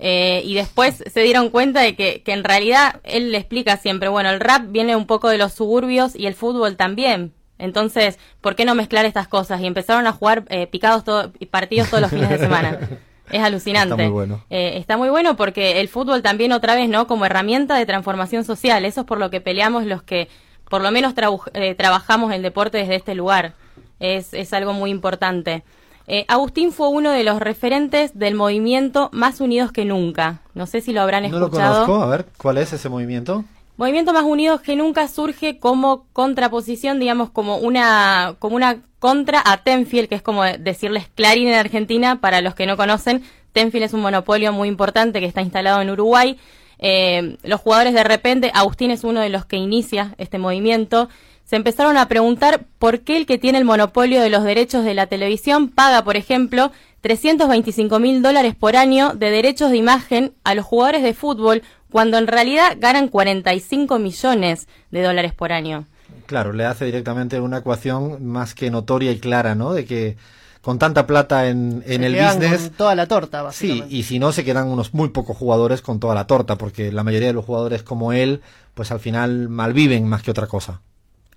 Eh, 0.00 0.42
y 0.44 0.54
después 0.54 1.02
se 1.12 1.20
dieron 1.22 1.50
cuenta 1.50 1.80
de 1.80 1.96
que, 1.96 2.22
que 2.22 2.32
en 2.32 2.44
realidad 2.44 3.00
él 3.02 3.32
le 3.32 3.38
explica 3.38 3.76
siempre, 3.76 4.08
bueno, 4.08 4.30
el 4.30 4.38
rap 4.38 4.62
viene 4.68 4.94
un 4.94 5.06
poco 5.06 5.28
de 5.28 5.38
los 5.38 5.52
suburbios 5.52 6.14
y 6.14 6.26
el 6.26 6.34
fútbol 6.34 6.76
también. 6.76 7.32
Entonces, 7.58 8.18
¿por 8.40 8.54
qué 8.54 8.64
no 8.64 8.76
mezclar 8.76 9.04
estas 9.04 9.26
cosas? 9.26 9.60
Y 9.60 9.66
empezaron 9.66 10.06
a 10.06 10.12
jugar 10.12 10.44
eh, 10.48 10.68
picados 10.68 11.04
todo, 11.04 11.32
partidos 11.50 11.90
todos 11.90 12.00
los 12.00 12.10
fines 12.10 12.30
de 12.30 12.38
semana. 12.38 12.78
Es 13.30 13.42
alucinante. 13.42 13.92
Está 13.92 14.04
muy 14.04 14.10
bueno. 14.10 14.44
Eh, 14.48 14.78
está 14.78 14.96
muy 14.96 15.10
bueno 15.10 15.36
porque 15.36 15.82
el 15.82 15.88
fútbol 15.90 16.22
también 16.22 16.50
otra 16.50 16.74
vez, 16.74 16.88
¿no? 16.88 17.06
Como 17.06 17.26
herramienta 17.26 17.76
de 17.76 17.84
transformación 17.84 18.42
social. 18.42 18.86
Eso 18.86 19.02
es 19.02 19.06
por 19.06 19.18
lo 19.18 19.28
que 19.28 19.42
peleamos 19.42 19.84
los 19.84 20.02
que 20.02 20.30
por 20.70 20.80
lo 20.80 20.90
menos 20.90 21.14
trabajamos 21.14 22.32
el 22.32 22.40
deporte 22.40 22.78
desde 22.78 22.94
este 22.94 23.14
lugar. 23.14 23.52
Es, 24.00 24.32
es 24.32 24.54
algo 24.54 24.72
muy 24.72 24.90
importante. 24.90 25.62
Eh, 26.10 26.24
Agustín 26.26 26.72
fue 26.72 26.88
uno 26.88 27.10
de 27.10 27.22
los 27.22 27.38
referentes 27.38 28.18
del 28.18 28.34
movimiento 28.34 29.10
Más 29.12 29.42
Unidos 29.42 29.72
que 29.72 29.84
Nunca. 29.84 30.40
No 30.54 30.66
sé 30.66 30.80
si 30.80 30.94
lo 30.94 31.02
habrán 31.02 31.26
escuchado. 31.26 31.50
No 31.50 31.56
lo 31.58 31.86
conozco, 31.86 32.02
a 32.02 32.06
ver, 32.06 32.24
¿cuál 32.38 32.56
es 32.56 32.72
ese 32.72 32.88
movimiento? 32.88 33.44
Movimiento 33.76 34.14
Más 34.14 34.24
Unidos 34.24 34.62
que 34.62 34.74
Nunca 34.74 35.06
surge 35.06 35.58
como 35.58 36.06
contraposición, 36.14 36.98
digamos, 36.98 37.28
como 37.28 37.58
una, 37.58 38.36
como 38.38 38.56
una 38.56 38.78
contra 38.98 39.42
a 39.44 39.58
Tenfield, 39.58 40.08
que 40.08 40.14
es 40.14 40.22
como 40.22 40.44
decirles 40.44 41.08
Clarín 41.14 41.48
en 41.48 41.54
Argentina, 41.54 42.20
para 42.22 42.40
los 42.40 42.54
que 42.54 42.64
no 42.64 42.78
conocen. 42.78 43.22
Tenfield 43.52 43.84
es 43.84 43.92
un 43.92 44.00
monopolio 44.00 44.50
muy 44.52 44.68
importante 44.68 45.20
que 45.20 45.26
está 45.26 45.42
instalado 45.42 45.82
en 45.82 45.90
Uruguay. 45.90 46.38
Eh, 46.78 47.36
los 47.42 47.60
jugadores 47.60 47.92
de 47.92 48.04
repente, 48.04 48.50
Agustín 48.54 48.90
es 48.90 49.04
uno 49.04 49.20
de 49.20 49.28
los 49.28 49.44
que 49.44 49.56
inicia 49.56 50.14
este 50.16 50.38
movimiento 50.38 51.10
se 51.48 51.56
empezaron 51.56 51.96
a 51.96 52.08
preguntar 52.08 52.66
por 52.78 53.00
qué 53.00 53.16
el 53.16 53.24
que 53.24 53.38
tiene 53.38 53.56
el 53.56 53.64
monopolio 53.64 54.20
de 54.20 54.28
los 54.28 54.44
derechos 54.44 54.84
de 54.84 54.92
la 54.92 55.06
televisión 55.06 55.70
paga, 55.70 56.04
por 56.04 56.16
ejemplo, 56.16 56.72
325 57.00 57.98
mil 58.00 58.20
dólares 58.20 58.54
por 58.54 58.76
año 58.76 59.14
de 59.14 59.30
derechos 59.30 59.70
de 59.70 59.78
imagen 59.78 60.34
a 60.44 60.54
los 60.54 60.66
jugadores 60.66 61.02
de 61.02 61.14
fútbol, 61.14 61.62
cuando 61.90 62.18
en 62.18 62.26
realidad 62.26 62.76
ganan 62.78 63.08
45 63.08 63.98
millones 63.98 64.68
de 64.90 65.02
dólares 65.02 65.32
por 65.32 65.52
año. 65.52 65.86
Claro, 66.26 66.52
le 66.52 66.66
hace 66.66 66.84
directamente 66.84 67.40
una 67.40 67.58
ecuación 67.58 68.26
más 68.26 68.54
que 68.54 68.70
notoria 68.70 69.10
y 69.10 69.18
clara, 69.18 69.54
¿no? 69.54 69.72
De 69.72 69.86
que 69.86 70.18
con 70.60 70.78
tanta 70.78 71.06
plata 71.06 71.48
en, 71.48 71.82
en 71.86 72.04
el 72.04 72.12
business. 72.12 72.64
Con 72.64 72.70
toda 72.72 72.94
la 72.94 73.06
torta, 73.06 73.40
básicamente. 73.40 73.88
Sí, 73.88 73.96
y 73.96 74.02
si 74.02 74.18
no, 74.18 74.32
se 74.32 74.44
quedan 74.44 74.68
unos 74.68 74.92
muy 74.92 75.08
pocos 75.08 75.34
jugadores 75.34 75.80
con 75.80 75.98
toda 75.98 76.14
la 76.14 76.26
torta, 76.26 76.56
porque 76.58 76.92
la 76.92 77.04
mayoría 77.04 77.28
de 77.28 77.34
los 77.34 77.46
jugadores 77.46 77.82
como 77.82 78.12
él, 78.12 78.42
pues 78.74 78.92
al 78.92 79.00
final 79.00 79.48
malviven 79.48 80.06
más 80.06 80.22
que 80.22 80.30
otra 80.30 80.46
cosa 80.46 80.82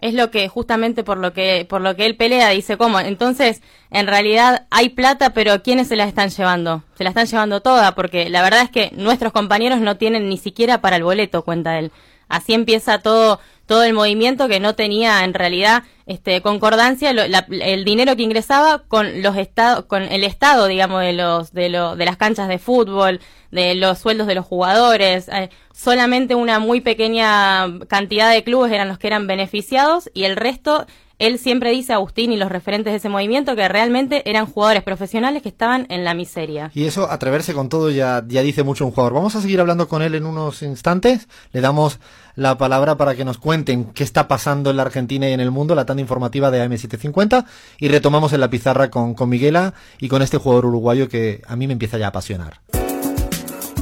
es 0.01 0.13
lo 0.13 0.31
que 0.31 0.50
justamente 0.50 1.03
por 1.03 1.17
lo 1.17 1.31
que 1.34 1.65
por 1.70 1.81
lo 1.81 1.96
que 1.96 2.05
él 2.05 2.17
pelea 2.17 2.50
dice 2.50 2.75
cómo 2.75 3.00
entonces 3.00 3.62
en 3.91 4.08
realidad 4.08 4.65
hay 4.72 4.89
plata 4.89 5.34
pero 5.34 5.62
quiénes 5.63 5.88
se 5.88 5.96
la 5.96 6.05
están 6.05 6.29
llevando 6.29 6.84
se 6.98 7.03
la 7.03 7.10
están 7.12 7.27
llevando 7.27 7.62
toda 7.62 7.96
porque 7.96 8.29
la 8.29 8.41
verdad 8.41 8.62
es 8.63 8.70
que 8.70 8.91
nuestros 8.96 9.31
compañeros 9.31 9.79
no 9.79 9.98
tienen 9.98 10.29
ni 10.29 10.38
siquiera 10.38 10.81
para 10.81 10.96
el 10.98 11.03
boleto 11.03 11.43
cuenta 11.43 11.77
él. 11.79 11.91
Así 12.27 12.53
empieza 12.53 13.00
todo 13.00 13.39
todo 13.65 13.84
el 13.84 13.94
movimiento 13.94 14.48
que 14.48 14.60
no 14.60 14.75
tenía 14.75 15.24
en 15.24 15.34
realidad 15.34 15.84
este 16.06 16.41
concordancia 16.41 17.12
el 17.12 17.86
dinero 17.86 18.15
que 18.15 18.24
ingresaba 18.24 18.84
con 18.88 19.22
los 19.22 19.38
estados 19.38 19.86
con 19.86 20.03
el 20.03 20.24
estado 20.24 20.68
digamos 20.68 21.01
de 21.01 21.13
los 21.13 21.53
de 21.53 21.70
lo, 21.70 21.96
de 21.96 22.06
las 22.06 22.18
canchas 22.18 22.48
de 22.48 22.60
fútbol 22.60 23.22
de 23.51 23.75
los 23.75 24.00
sueldos 24.00 24.27
de 24.27 24.36
los 24.36 24.46
jugadores 24.46 25.30
eh, 25.30 25.50
solamente 25.74 26.36
una 26.36 26.60
muy 26.60 26.82
pequeña 26.82 27.80
cantidad 27.88 28.32
de 28.32 28.44
clubes 28.44 28.72
eran 28.72 28.88
los 28.88 28.98
que 28.98 29.08
eran 29.08 29.27
beneficiados 29.27 30.10
y 30.13 30.24
el 30.24 30.36
resto 30.36 30.86
él 31.21 31.37
siempre 31.37 31.69
dice, 31.69 31.93
Agustín 31.93 32.31
y 32.31 32.37
los 32.37 32.51
referentes 32.51 32.91
de 32.91 32.97
ese 32.97 33.07
movimiento, 33.07 33.55
que 33.55 33.67
realmente 33.67 34.27
eran 34.27 34.47
jugadores 34.47 34.81
profesionales 34.81 35.43
que 35.43 35.49
estaban 35.49 35.85
en 35.89 36.03
la 36.03 36.15
miseria. 36.15 36.71
Y 36.73 36.85
eso, 36.85 37.11
atreverse 37.11 37.53
con 37.53 37.69
todo, 37.69 37.91
ya, 37.91 38.23
ya 38.27 38.41
dice 38.41 38.63
mucho 38.63 38.85
un 38.87 38.91
jugador. 38.91 39.13
Vamos 39.13 39.35
a 39.35 39.41
seguir 39.41 39.59
hablando 39.59 39.87
con 39.87 40.01
él 40.01 40.15
en 40.15 40.25
unos 40.25 40.63
instantes. 40.63 41.27
Le 41.51 41.61
damos 41.61 41.99
la 42.35 42.57
palabra 42.57 42.97
para 42.97 43.13
que 43.13 43.23
nos 43.23 43.37
cuenten 43.37 43.85
qué 43.93 44.03
está 44.03 44.27
pasando 44.27 44.71
en 44.71 44.77
la 44.77 44.81
Argentina 44.81 45.29
y 45.29 45.33
en 45.33 45.41
el 45.41 45.51
mundo, 45.51 45.75
la 45.75 45.85
tanda 45.85 46.01
informativa 46.01 46.49
de 46.49 46.67
AM750. 46.67 47.45
Y 47.77 47.89
retomamos 47.89 48.33
en 48.33 48.39
la 48.39 48.49
pizarra 48.49 48.89
con, 48.89 49.13
con 49.13 49.29
Miguela 49.29 49.75
y 49.99 50.07
con 50.07 50.23
este 50.23 50.37
jugador 50.37 50.65
uruguayo 50.65 51.07
que 51.07 51.43
a 51.47 51.55
mí 51.55 51.67
me 51.67 51.73
empieza 51.73 51.99
ya 51.99 52.07
a 52.07 52.09
apasionar. 52.09 52.61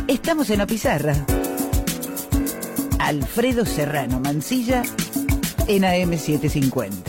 Estamos 0.09 0.49
en 0.49 0.57
la 0.57 0.67
pizarra. 0.67 1.13
Alfredo 2.99 3.65
Serrano 3.65 4.19
Mancilla 4.19 4.83
en 5.67 5.83
AM750. 5.83 7.08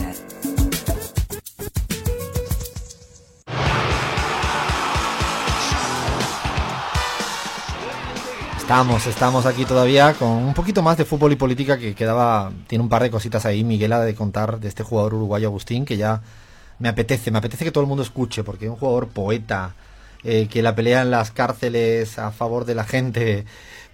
Estamos, 8.71 9.05
estamos 9.05 9.45
aquí 9.45 9.65
todavía 9.65 10.13
con 10.13 10.29
un 10.29 10.53
poquito 10.53 10.81
más 10.81 10.95
de 10.95 11.03
fútbol 11.03 11.33
y 11.33 11.35
política 11.35 11.77
que 11.77 11.93
quedaba, 11.93 12.53
tiene 12.67 12.81
un 12.81 12.87
par 12.87 13.03
de 13.03 13.11
cositas 13.11 13.45
ahí, 13.45 13.65
Miguela, 13.65 13.99
de 13.99 14.15
contar 14.15 14.61
de 14.61 14.69
este 14.69 14.81
jugador 14.81 15.13
uruguayo 15.13 15.49
Agustín, 15.49 15.83
que 15.83 15.97
ya 15.97 16.21
me 16.79 16.87
apetece, 16.87 17.31
me 17.31 17.39
apetece 17.39 17.65
que 17.65 17.71
todo 17.71 17.83
el 17.83 17.89
mundo 17.89 18.01
escuche, 18.01 18.45
porque 18.45 18.67
es 18.67 18.71
un 18.71 18.77
jugador 18.77 19.09
poeta, 19.09 19.75
eh, 20.23 20.47
que 20.49 20.61
la 20.61 20.73
pelea 20.73 21.01
en 21.01 21.11
las 21.11 21.31
cárceles 21.31 22.17
a 22.17 22.31
favor 22.31 22.63
de 22.63 22.75
la 22.75 22.85
gente 22.85 23.43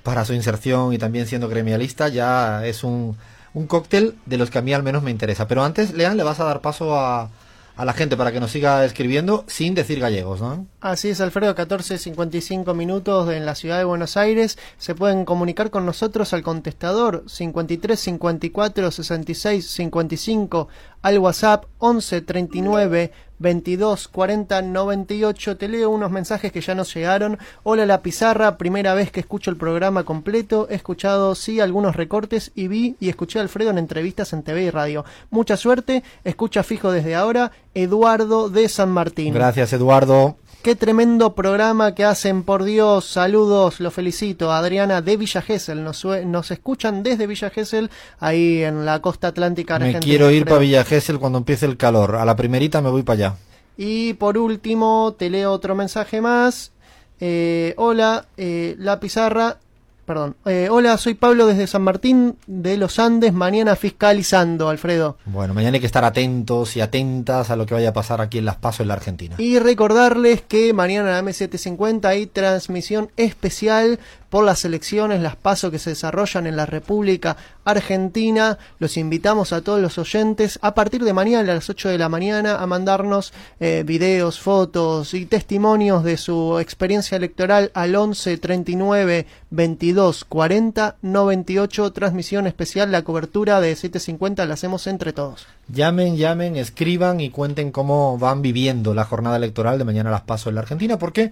para 0.04 0.26
su 0.26 0.36
inserción 0.36 0.94
y 0.94 1.00
también 1.00 1.26
siendo 1.26 1.50
gremialista, 1.50 2.10
ya 2.10 2.64
es 2.64 2.84
un, 2.84 3.18
un 3.56 3.66
cóctel 3.66 4.14
de 4.28 4.38
los 4.38 4.52
que 4.52 4.60
a 4.60 4.62
mí 4.62 4.74
al 4.76 4.84
menos 4.84 5.02
me 5.02 5.10
interesa. 5.10 5.48
Pero 5.48 5.64
antes, 5.64 5.96
Lean, 5.96 6.18
le 6.18 6.24
vas 6.24 6.40
a 6.40 6.44
dar 6.44 6.62
paso 6.62 6.96
a, 6.96 7.32
a 7.78 7.86
la 7.86 7.94
gente 7.94 8.18
para 8.18 8.32
que 8.32 8.40
nos 8.40 8.52
siga 8.52 8.84
escribiendo 8.84 9.46
sin 9.48 9.76
decir 9.76 10.00
gallegos, 10.00 10.42
¿no? 10.42 10.66
Así 10.82 11.10
es, 11.10 11.22
Alfredo, 11.22 11.56
14.55 11.56 12.74
minutos 12.74 13.32
en 13.32 13.46
la 13.46 13.54
ciudad 13.54 13.78
de 13.78 13.84
Buenos 13.84 14.18
Aires. 14.18 14.58
Se 14.80 14.96
pueden 14.96 15.26
comunicar 15.26 15.70
con 15.70 15.86
nosotros 15.86 16.34
al 16.34 16.42
contestador 16.42 17.24
53 17.28 18.00
54 18.00 18.92
66 18.92 19.70
55, 19.70 20.68
al 21.02 21.20
WhatsApp 21.20 21.66
11 21.80 22.22
39 22.22 23.12
22 23.40 24.08
40 24.08 24.62
98. 24.62 25.58
Te 25.58 25.68
leo 25.68 25.90
unos 25.90 26.12
mensajes 26.12 26.52
que 26.52 26.62
ya 26.62 26.76
nos 26.76 26.94
llegaron. 26.94 27.38
Hola 27.64 27.86
La 27.86 28.02
Pizarra, 28.02 28.58
primera 28.58 28.94
vez 28.94 29.12
que 29.12 29.20
escucho 29.20 29.52
el 29.52 29.58
programa 29.58 30.04
completo. 30.04 30.68
He 30.70 30.76
escuchado, 30.76 31.36
sí, 31.36 31.60
algunos 31.60 31.96
recortes 31.96 32.52
y 32.56 32.68
vi 32.68 32.96
y 33.00 33.10
escuché 33.10 33.40
a 33.40 33.42
Alfredo 33.44 33.70
en 33.70 33.78
entrevistas 33.78 34.34
en 34.34 34.44
TV 34.44 34.64
y 34.64 34.70
radio. 34.70 35.06
Mucha 35.30 35.58
suerte, 35.58 36.04
escucha 36.24 36.64
fijo 36.64 36.92
desde 36.92 37.16
ahora. 37.16 37.52
Eduardo 37.74 38.50
de 38.50 38.68
San 38.70 38.90
Martín. 38.90 39.34
Gracias, 39.34 39.72
Eduardo. 39.74 40.36
Qué 40.68 40.76
tremendo 40.76 41.34
programa 41.34 41.96
que 41.96 42.04
hacen, 42.04 42.44
por 42.44 42.66
Dios. 42.66 43.06
Saludos, 43.06 43.80
lo 43.80 43.90
felicito. 43.90 44.52
Adriana 44.52 45.02
de 45.02 45.16
Villa 45.16 45.42
Gesell. 45.42 45.82
Nos, 45.82 46.52
escuchan 46.52 47.04
desde 47.04 47.26
Villa 47.26 47.50
Gesell, 47.50 47.90
ahí 48.20 48.64
en 48.64 48.86
la 48.86 49.00
costa 49.00 49.30
atlántica 49.30 49.80
Me 49.80 49.86
argentina. 49.86 50.12
quiero 50.12 50.30
ir 50.30 50.44
para 50.44 50.60
Villa 50.60 50.84
Gesell 50.84 51.20
cuando 51.20 51.38
empiece 51.38 51.66
el 51.66 51.78
calor. 51.78 52.18
A 52.18 52.26
la 52.26 52.36
primerita 52.36 52.82
me 52.82 52.90
voy 52.90 53.04
para 53.04 53.28
allá. 53.28 53.36
Y 53.78 54.16
por 54.16 54.38
último, 54.38 55.16
te 55.18 55.30
leo 55.30 55.54
otro 55.54 55.74
mensaje 55.74 56.20
más. 56.20 56.74
Eh, 57.22 57.74
hola, 57.78 58.26
eh, 58.36 58.76
la 58.78 59.00
pizarra. 59.00 59.60
Perdón. 60.08 60.38
Eh, 60.46 60.70
hola, 60.72 60.98
soy 60.98 61.16
Pablo 61.16 61.48
desde 61.48 61.68
San 61.68 61.82
Martín 61.82 62.38
de 62.48 62.78
los 62.78 62.98
Andes, 62.98 63.34
mañana 63.34 63.76
fiscalizando, 63.76 64.70
Alfredo. 64.70 65.18
Bueno, 65.26 65.54
mañana 65.54 65.76
hay 65.76 65.82
que 65.82 65.86
estar 65.86 66.06
atentos 66.06 66.78
y 66.78 66.80
atentas 66.80 67.50
a 67.50 67.58
lo 67.58 67.66
que 67.66 67.74
vaya 67.74 67.90
a 67.90 67.94
pasar 67.94 68.22
aquí 68.22 68.38
en 68.38 68.46
Las 68.46 68.56
Pasos 68.56 68.80
en 68.80 68.88
la 68.88 68.94
Argentina. 68.94 69.36
Y 69.38 69.60
recordarles 69.60 70.42
que 70.42 70.72
mañana 70.72 71.10
en 71.10 71.26
la 71.26 71.30
M750 71.30 72.06
hay 72.06 72.26
transmisión 72.26 73.12
especial 73.18 74.00
por 74.30 74.44
las 74.44 74.66
elecciones, 74.66 75.22
las 75.22 75.36
pasos 75.36 75.72
que 75.72 75.80
se 75.80 75.92
desarrollan 75.92 76.48
en 76.48 76.56
la 76.56 76.66
República 76.66 77.38
Argentina. 77.66 78.58
Los 78.80 78.98
invitamos 78.98 79.54
a 79.54 79.62
todos 79.62 79.82
los 79.82 79.98
oyentes 79.98 80.60
a 80.62 80.74
partir 80.74 81.04
de 81.04 81.14
mañana 81.14 81.52
a 81.52 81.56
las 81.56 81.70
8 81.70 81.90
de 81.90 81.98
la 81.98 82.10
mañana 82.10 82.56
a 82.56 82.68
mandarnos 82.68 83.34
eh, 83.60 83.84
videos, 83.86 84.40
fotos 84.40 85.14
y 85.14 85.26
testimonios 85.26 86.04
de 86.04 86.18
su 86.18 86.60
experiencia 86.60 87.16
electoral 87.16 87.72
al 87.74 87.96
11 87.96 88.38
39 88.38 89.26
22 89.50 90.26
40 90.26 90.96
98. 91.02 91.94
Transmisión 91.94 92.48
especial, 92.48 92.92
la 92.92 93.04
cobertura 93.04 93.62
de 93.62 93.76
750 93.76 94.46
la 94.46 94.54
hacemos 94.54 94.88
entre 94.88 95.14
todos. 95.14 95.48
Llamen, 95.70 96.18
llamen, 96.18 96.56
escriban 96.56 97.20
y 97.20 97.30
cuenten 97.30 97.72
cómo 97.72 98.18
van 98.18 98.42
viviendo 98.42 98.94
la 98.94 99.04
jornada 99.04 99.38
electoral 99.38 99.78
de 99.78 99.84
mañana 99.84 100.12
Las 100.12 100.22
Pasos 100.22 100.48
en 100.48 100.56
la 100.56 100.62
Argentina, 100.62 100.98
porque, 100.98 101.32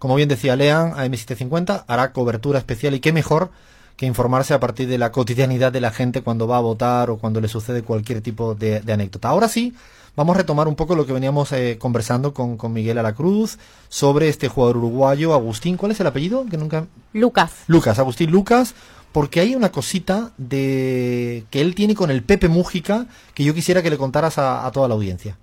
como 0.00 0.16
bien 0.16 0.30
decía 0.30 0.56
Lean, 0.56 0.92
AM750 0.94 1.84
hará 1.86 2.12
cobertura 2.12 2.58
especial 2.58 2.94
y 2.94 3.00
qué 3.00 3.12
mejor 3.12 3.50
que 3.96 4.06
informarse 4.06 4.54
a 4.54 4.60
partir 4.60 4.88
de 4.88 4.96
la 4.96 5.12
cotidianidad 5.12 5.72
de 5.72 5.82
la 5.82 5.90
gente 5.90 6.22
cuando 6.22 6.48
va 6.48 6.56
a 6.56 6.60
votar 6.60 7.10
o 7.10 7.18
cuando 7.18 7.38
le 7.42 7.48
sucede 7.48 7.82
cualquier 7.82 8.22
tipo 8.22 8.54
de, 8.54 8.80
de 8.80 8.92
anécdota. 8.94 9.28
Ahora 9.28 9.46
sí, 9.46 9.74
vamos 10.16 10.34
a 10.34 10.38
retomar 10.38 10.68
un 10.68 10.74
poco 10.74 10.96
lo 10.96 11.04
que 11.04 11.12
veníamos 11.12 11.52
eh, 11.52 11.76
conversando 11.78 12.32
con, 12.32 12.56
con 12.56 12.72
Miguel 12.72 12.96
Alacruz 12.96 13.58
sobre 13.90 14.30
este 14.30 14.48
jugador 14.48 14.78
uruguayo, 14.78 15.34
Agustín, 15.34 15.76
¿cuál 15.76 15.92
es 15.92 16.00
el 16.00 16.06
apellido? 16.06 16.46
Que 16.50 16.56
nunca... 16.56 16.86
Lucas. 17.12 17.52
Lucas, 17.66 17.98
Agustín 17.98 18.30
Lucas, 18.30 18.74
porque 19.12 19.40
hay 19.40 19.54
una 19.54 19.70
cosita 19.70 20.32
de 20.38 21.44
que 21.50 21.60
él 21.60 21.74
tiene 21.74 21.94
con 21.94 22.10
el 22.10 22.22
Pepe 22.22 22.48
Mújica 22.48 23.06
que 23.34 23.44
yo 23.44 23.52
quisiera 23.52 23.82
que 23.82 23.90
le 23.90 23.98
contaras 23.98 24.38
a, 24.38 24.66
a 24.66 24.72
toda 24.72 24.88
la 24.88 24.94
audiencia. 24.94 25.36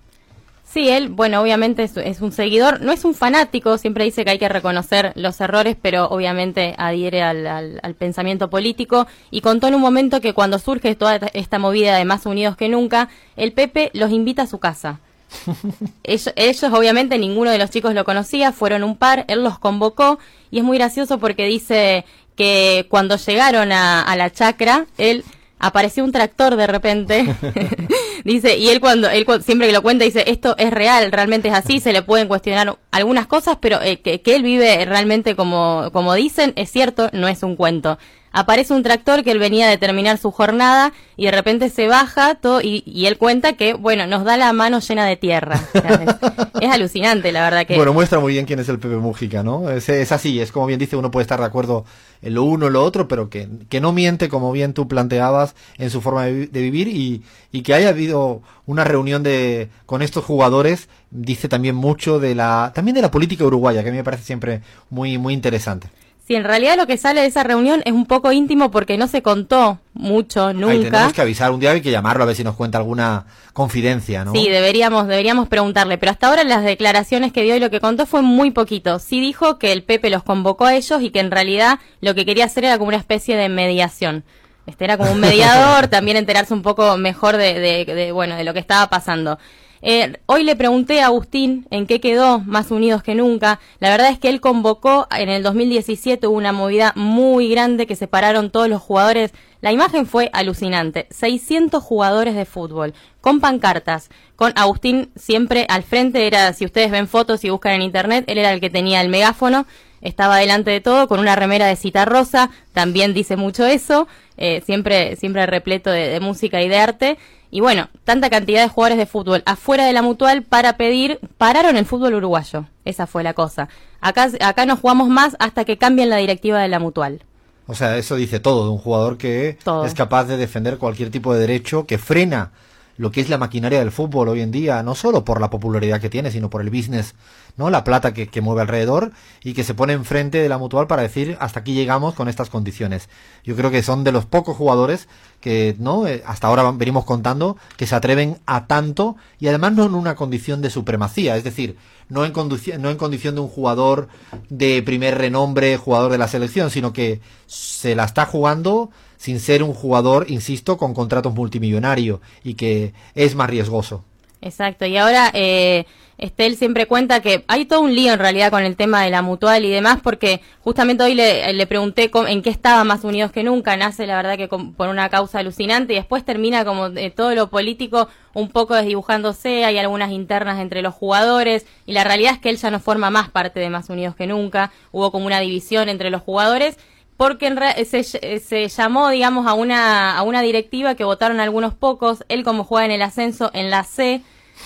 Sí, 0.70 0.90
él, 0.90 1.08
bueno, 1.08 1.42
obviamente 1.42 1.84
es, 1.84 1.96
es 1.96 2.20
un 2.20 2.34
seguidor, 2.34 2.82
no 2.82 2.92
es 2.92 3.06
un 3.06 3.14
fanático, 3.16 3.78
siempre 3.78 4.04
dice 4.04 4.26
que 4.26 4.32
hay 4.32 4.38
que 4.38 4.50
reconocer 4.50 5.14
los 5.16 5.40
errores, 5.40 5.78
pero 5.82 6.06
obviamente 6.10 6.76
adhiere 6.78 7.24
al, 7.24 7.48
al- 7.48 7.80
al 7.82 7.96
pensamiento 7.96 8.50
político 8.50 9.08
y 9.32 9.40
contó 9.42 9.68
en 9.68 9.76
un 9.76 9.82
momento 9.82 10.20
que 10.20 10.34
cuando 10.34 10.60
surge 10.60 10.94
toda 10.96 11.16
esta 11.34 11.58
movida 11.58 11.96
de 11.96 12.04
más 12.04 12.26
unidos 12.26 12.58
que 12.58 12.68
nunca, 12.68 13.08
el 13.38 13.54
Pepe 13.54 13.92
los 13.94 14.12
invita 14.12 14.42
a 14.44 14.48
su 14.48 14.60
casa. 14.60 15.00
ellos, 16.04 16.34
ellos, 16.36 16.74
obviamente 16.74 17.18
ninguno 17.18 17.50
de 17.52 17.58
los 17.60 17.70
chicos 17.70 17.94
lo 17.94 18.04
conocía, 18.04 18.52
fueron 18.52 18.84
un 18.84 18.98
par, 18.98 19.24
él 19.30 19.44
los 19.44 19.60
convocó 19.60 20.20
y 20.52 20.58
es 20.60 20.64
muy 20.66 20.78
gracioso 20.78 21.18
porque 21.18 21.46
dice 21.46 22.04
que 22.36 22.86
cuando 22.90 23.16
llegaron 23.16 23.72
a, 23.72 24.02
a 24.02 24.16
la 24.18 24.30
chacra, 24.32 24.86
él 24.98 25.24
apareció 25.60 26.04
un 26.04 26.12
tractor 26.12 26.56
de 26.58 26.68
repente. 26.68 27.26
dice, 28.34 28.58
y 28.58 28.70
él 28.70 28.80
cuando, 28.80 29.10
él 29.10 29.26
siempre 29.44 29.68
que 29.68 29.74
lo 29.74 29.82
cuenta 29.82 30.06
dice, 30.06 30.24
esto 30.28 30.56
es 30.58 30.72
real, 30.72 31.12
realmente 31.12 31.48
es 31.48 31.54
así, 31.54 31.80
se 31.80 31.94
le 31.94 32.02
pueden 32.02 32.28
cuestionar 32.28 32.78
algunas 32.98 33.28
cosas, 33.28 33.58
pero 33.62 33.82
eh, 33.82 34.02
que, 34.02 34.22
que 34.22 34.36
él 34.36 34.44
vive 34.44 34.86
realmente 34.86 35.36
como, 35.36 35.90
como 35.94 36.14
dicen, 36.14 36.54
es 36.56 36.72
cierto, 36.72 37.10
no 37.14 37.28
es 37.28 37.44
un 37.44 37.56
cuento. 37.56 37.98
Aparece 38.34 38.74
un 38.74 38.84
tractor 38.84 39.24
que 39.24 39.32
él 39.32 39.40
venía 39.40 39.68
de 39.68 39.78
terminar 39.78 40.18
su 40.20 40.32
jornada 40.32 40.94
y 41.16 41.26
de 41.26 41.32
repente 41.32 41.70
se 41.70 41.88
baja 41.88 42.36
todo 42.36 42.62
y, 42.62 42.84
y 42.86 43.08
él 43.08 43.18
cuenta 43.18 43.54
que, 43.54 43.74
bueno, 43.74 44.06
nos 44.06 44.26
da 44.26 44.38
la 44.38 44.54
mano 44.54 44.80
llena 44.80 45.06
de 45.08 45.16
tierra. 45.16 45.60
O 45.74 45.80
sea, 45.80 45.94
es, 45.94 46.62
es 46.62 46.70
alucinante, 46.70 47.32
la 47.32 47.42
verdad 47.42 47.66
que... 47.66 47.76
Bueno, 47.78 47.94
muestra 47.94 48.20
muy 48.20 48.34
bien 48.34 48.46
quién 48.46 48.60
es 48.60 48.70
el 48.70 48.80
Pepe 48.80 48.98
Mújica, 48.98 49.42
¿no? 49.42 49.72
Es, 49.72 49.90
es 49.90 50.12
así, 50.12 50.40
es 50.40 50.52
como 50.52 50.68
bien 50.68 50.80
dice, 50.80 50.96
uno 50.96 51.10
puede 51.10 51.24
estar 51.24 51.40
de 51.40 51.46
acuerdo 51.46 51.86
en 52.22 52.36
lo 52.36 52.44
uno 52.44 52.68
o 52.68 52.70
lo 52.70 52.84
otro, 52.84 53.08
pero 53.08 53.30
que, 53.30 53.48
que 53.70 53.82
no 53.82 53.92
miente, 53.92 54.30
como 54.30 54.52
bien 54.52 54.74
tú 54.74 54.88
planteabas, 54.88 55.56
en 55.78 55.90
su 55.90 56.02
forma 56.02 56.26
de, 56.26 56.48
de 56.48 56.62
vivir 56.62 56.90
y, 56.90 57.24
y 57.52 57.62
que 57.62 57.74
haya 57.74 57.90
habido 57.90 58.44
una 58.68 58.84
reunión 58.84 59.24
de 59.24 59.70
con 59.88 60.04
estos 60.04 60.24
jugadores 60.24 60.90
dice 61.10 61.50
también 61.50 61.76
mucho 61.76 62.20
de 62.20 62.36
la 62.36 62.72
también 62.76 62.94
de 62.94 63.02
la 63.02 63.10
política 63.10 63.44
uruguaya, 63.46 63.82
que 63.82 63.90
a 63.90 63.92
mí 63.92 63.98
me 63.98 64.04
parece 64.04 64.24
siempre 64.24 64.62
muy 64.92 65.18
muy 65.18 65.34
interesante. 65.34 65.88
Sí, 66.28 66.36
en 66.36 66.44
realidad 66.44 66.76
lo 66.76 66.88
que 66.88 66.98
sale 66.98 67.22
de 67.22 67.28
esa 67.28 67.44
reunión 67.44 67.82
es 67.86 67.94
un 67.94 68.06
poco 68.06 68.34
íntimo 68.34 68.70
porque 68.70 68.98
no 68.98 69.08
se 69.08 69.22
contó 69.22 69.80
mucho, 69.94 70.48
Ahí 70.48 70.56
nunca. 70.56 70.92
tenemos 70.92 71.14
que 71.14 71.22
avisar 71.22 71.52
un 71.52 71.62
día 71.62 71.72
hay 71.72 71.80
que 71.80 71.90
llamarlo 71.90 72.24
a 72.24 72.26
ver 72.26 72.36
si 72.36 72.44
nos 72.44 72.58
cuenta 72.58 72.78
alguna 72.78 73.26
confidencia, 73.54 74.26
¿no? 74.26 74.34
Sí, 74.34 74.50
deberíamos, 74.50 75.08
deberíamos 75.08 75.48
preguntarle, 75.48 75.98
pero 75.98 76.12
hasta 76.12 76.28
ahora 76.28 76.44
las 76.44 76.66
declaraciones 76.66 77.32
que 77.32 77.44
dio 77.44 77.56
y 77.56 77.62
lo 77.62 77.70
que 77.70 77.80
contó 77.80 78.06
fue 78.06 78.24
muy 78.24 78.52
poquito. 78.52 79.00
Sí 79.00 79.22
dijo 79.22 79.58
que 79.58 79.72
el 79.72 79.84
Pepe 79.84 80.10
los 80.10 80.22
convocó 80.22 80.66
a 80.66 80.76
ellos 80.76 81.02
y 81.02 81.12
que 81.12 81.22
en 81.22 81.32
realidad 81.32 81.80
lo 82.02 82.14
que 82.14 82.26
quería 82.26 82.44
hacer 82.44 82.66
era 82.66 82.78
como 82.78 82.90
una 82.90 82.98
especie 82.98 83.38
de 83.38 83.48
mediación. 83.48 84.26
Este 84.68 84.84
era 84.84 84.98
como 84.98 85.12
un 85.12 85.20
mediador, 85.20 85.88
también 85.90 86.18
enterarse 86.18 86.54
un 86.54 86.62
poco 86.62 86.98
mejor 86.98 87.38
de, 87.38 87.60
de- 87.60 88.12
bueno, 88.12 88.36
de 88.36 88.44
lo 88.44 88.54
que 88.54 88.60
estaba 88.60 88.88
pasando. 88.90 89.40
Eh, 89.82 90.18
hoy 90.26 90.44
le 90.44 90.56
pregunté 90.56 91.02
a 91.02 91.06
Agustín 91.06 91.68
en 91.70 91.86
qué 91.86 92.00
quedó 92.02 92.40
más 92.40 92.72
unidos 92.72 93.04
que 93.04 93.14
nunca. 93.16 93.60
La 93.80 93.90
verdad 93.90 94.10
es 94.10 94.18
que 94.20 94.28
él 94.30 94.42
convocó 94.42 95.08
en 95.16 95.30
el 95.30 95.44
2017 95.44 96.26
hubo 96.28 96.36
una 96.38 96.52
movida 96.52 96.94
muy 96.96 97.48
grande 97.50 97.86
que 97.86 97.96
separaron 97.96 98.50
todos 98.50 98.68
los 98.70 98.82
jugadores. 98.82 99.32
La 99.62 99.72
imagen 99.72 100.06
fue 100.08 100.30
alucinante. 100.34 101.08
600 101.12 101.82
jugadores 101.84 102.36
de 102.36 102.46
fútbol 102.46 102.94
con 103.22 103.40
pancartas, 103.40 104.10
con 104.36 104.52
Agustín 104.56 105.12
siempre 105.16 105.66
al 105.70 105.84
frente. 105.84 106.26
Era, 106.26 106.54
si 106.54 106.66
ustedes 106.66 106.90
ven 106.92 107.08
fotos 107.08 107.44
y 107.44 107.50
buscan 107.52 107.74
en 107.74 107.84
internet, 107.84 108.26
él 108.28 108.40
era 108.40 108.52
el 108.54 108.60
que 108.60 108.70
tenía 108.72 109.02
el 109.02 109.10
megáfono. 109.10 109.68
Estaba 110.02 110.38
delante 110.38 110.72
de 110.72 110.82
todo 110.82 111.08
con 111.08 111.20
una 111.20 111.36
remera 111.36 111.66
de 111.68 111.76
cita 111.76 112.06
rosa. 112.06 112.50
También 112.74 113.14
dice 113.14 113.36
mucho 113.36 113.66
eso. 113.66 114.08
eh, 114.38 114.62
siempre, 114.66 115.16
siempre 115.16 115.46
repleto 115.48 115.90
de, 115.90 116.10
de 116.10 116.20
música 116.20 116.62
y 116.62 116.68
de 116.70 116.78
arte. 116.78 117.18
Y 117.50 117.62
bueno, 117.62 117.88
tanta 118.04 118.30
cantidad 118.30 118.62
de 118.62 118.68
jugadores 118.70 118.98
de 118.98 119.06
fútbol 119.06 119.42
afuera 119.46 119.86
de 119.86 119.94
la 119.94 120.02
mutual 120.02 120.44
para 120.44 120.76
pedir, 120.78 121.20
pararon 121.38 121.78
el 121.78 121.86
fútbol 121.86 122.14
uruguayo. 122.16 122.66
Esa 122.86 123.08
fue 123.08 123.24
la 123.24 123.34
cosa. 123.34 123.70
Acá, 124.02 124.30
acá 124.42 124.66
no 124.66 124.76
jugamos 124.78 125.08
más 125.10 125.36
hasta 125.40 125.64
que 125.66 125.78
cambien 125.78 126.10
la 126.10 126.18
directiva 126.18 126.60
de 126.62 126.68
la 126.68 126.80
mutual. 126.80 127.24
O 127.66 127.74
sea, 127.74 127.98
eso 127.98 128.16
dice 128.16 128.40
todo 128.40 128.66
de 128.66 128.70
un 128.72 128.78
jugador 128.78 129.18
que 129.18 129.58
Todo. 129.64 129.86
es 129.86 129.94
capaz 129.94 130.26
de 130.26 130.38
defender 130.38 130.78
cualquier 130.78 131.10
tipo 131.10 131.34
de 131.34 131.40
derecho, 131.42 131.86
que 131.86 131.98
frena 131.98 132.52
lo 132.98 133.12
que 133.12 133.22
es 133.22 133.30
la 133.30 133.38
maquinaria 133.38 133.80
del 133.80 133.92
fútbol 133.92 134.30
hoy 134.30 134.42
en 134.42 134.52
día, 134.52 134.84
no 134.84 134.96
solo 134.96 135.24
por 135.24 135.40
la 135.40 135.50
popularidad 135.50 136.02
que 136.02 136.10
tiene, 136.10 136.32
sino 136.32 136.50
por 136.50 136.62
el 136.62 136.70
business, 136.70 137.16
¿no? 137.56 137.70
La 137.70 137.84
plata 137.84 138.14
que, 138.14 138.28
que 138.28 138.42
mueve 138.42 138.62
alrededor 138.62 139.12
y 139.44 139.54
que 139.54 139.64
se 139.64 139.74
pone 139.74 139.94
enfrente 139.94 140.40
de 140.40 140.50
la 140.50 140.58
mutual 140.58 140.88
para 140.88 141.04
decir 141.04 141.38
hasta 141.40 141.60
aquí 141.60 141.74
llegamos 141.74 142.16
con 142.16 142.28
estas 142.28 142.50
condiciones. 142.50 143.10
Yo 143.44 143.56
creo 143.56 143.72
que 143.72 143.84
son 143.84 144.04
de 144.04 144.12
los 144.12 144.26
pocos 144.26 144.58
jugadores 144.58 145.08
que, 145.40 145.76
¿no? 145.80 146.08
Eh, 146.08 146.24
hasta 146.26 146.48
ahora 146.48 146.70
venimos 146.72 147.06
contando 147.06 147.58
que 147.78 147.88
se 147.88 147.96
atreven 147.96 148.40
a 148.46 148.68
tanto 148.68 149.16
y 149.40 149.48
además 149.48 149.74
no 149.74 149.86
en 149.86 149.94
una 149.94 150.16
condición 150.16 150.62
de 150.62 150.70
supremacía, 150.70 151.38
es 151.38 151.44
decir, 151.44 151.78
no 152.10 152.26
en, 152.26 152.34
no 152.82 152.90
en 152.90 152.98
condición 152.98 153.36
de 153.36 153.42
un 153.42 153.48
jugador 153.48 154.08
de 154.50 154.82
primer 154.82 155.18
renombre, 155.18 155.78
jugador 155.78 156.12
de 156.12 156.18
la 156.18 156.28
selección, 156.28 156.72
sino 156.72 156.94
que 156.94 157.22
se 157.46 157.96
la 157.96 158.06
está 158.06 158.26
jugando 158.26 158.90
sin 159.18 159.40
ser 159.40 159.64
un 159.64 159.74
jugador, 159.74 160.26
insisto, 160.30 160.78
con 160.78 160.94
contratos 160.94 161.34
multimillonarios 161.34 162.20
y 162.44 162.54
que 162.54 162.94
es 163.16 163.36
más 163.36 163.50
riesgoso. 163.50 164.04
Exacto, 164.42 164.86
y 164.86 164.98
ahora 164.98 165.32
eh, 165.34 165.86
Este, 166.18 166.48
él 166.48 166.58
siempre 166.58 166.88
cuenta 166.88 167.22
que 167.22 167.46
hay 167.48 167.66
todo 167.66 167.82
un 167.82 167.94
lío 167.94 168.12
en 168.12 168.20
realidad 168.20 168.50
con 168.50 168.64
el 168.64 168.76
tema 168.76 169.04
de 169.04 169.12
la 169.12 169.22
mutual 169.22 169.64
y 169.66 169.70
demás, 169.70 170.00
porque 170.02 170.42
justamente 170.62 171.04
hoy 171.04 171.14
le, 171.14 171.68
pregunté 171.68 172.10
en 172.28 172.42
qué 172.42 172.50
estaba 172.50 172.84
más 172.84 173.04
unidos 173.04 173.32
que 173.32 173.44
nunca, 173.44 173.78
nace 173.78 174.08
la 174.08 174.16
verdad 174.16 174.36
que 174.36 174.48
por 174.48 174.90
una 174.90 175.10
causa 175.10 175.40
alucinante 175.40 175.94
y 175.94 175.98
después 175.98 176.26
termina 176.26 176.66
como 176.66 176.90
todo 177.16 177.36
lo 177.36 177.50
político 177.50 178.08
un 178.34 178.50
poco 178.50 178.74
desdibujándose, 178.74 179.66
hay 179.66 179.78
algunas 179.78 180.12
internas 180.12 180.60
entre 180.60 180.82
los 180.82 180.96
jugadores 180.96 181.68
y 181.86 181.94
la 181.94 182.04
realidad 182.04 182.34
es 182.34 182.40
que 182.40 182.50
él 182.50 182.58
ya 182.58 182.72
no 182.72 182.80
forma 182.80 183.12
más 183.12 183.30
parte 183.30 183.60
de 183.60 183.70
más 183.70 183.90
unidos 183.90 184.16
que 184.16 184.26
nunca, 184.26 184.72
hubo 184.92 185.12
como 185.12 185.28
una 185.28 185.40
división 185.40 185.88
entre 185.88 186.10
los 186.10 186.24
jugadores 186.24 186.78
porque 187.18 187.48
en 187.48 187.58
se, 187.86 188.04
se, 188.04 188.68
llamó, 188.70 189.10
digamos, 189.10 189.48
a 189.48 189.54
una, 189.56 190.18
a 190.18 190.22
una 190.22 190.42
directiva 190.42 190.96
que 190.96 191.04
votaron 191.04 191.40
algunos 191.40 191.74
pocos, 191.74 192.24
él 192.30 192.44
como 192.44 192.64
juega 192.64 192.86
en 192.86 192.92
el 192.92 193.02
ascenso 193.02 193.50
en 193.54 193.72
la 193.72 193.84
C, 193.84 194.22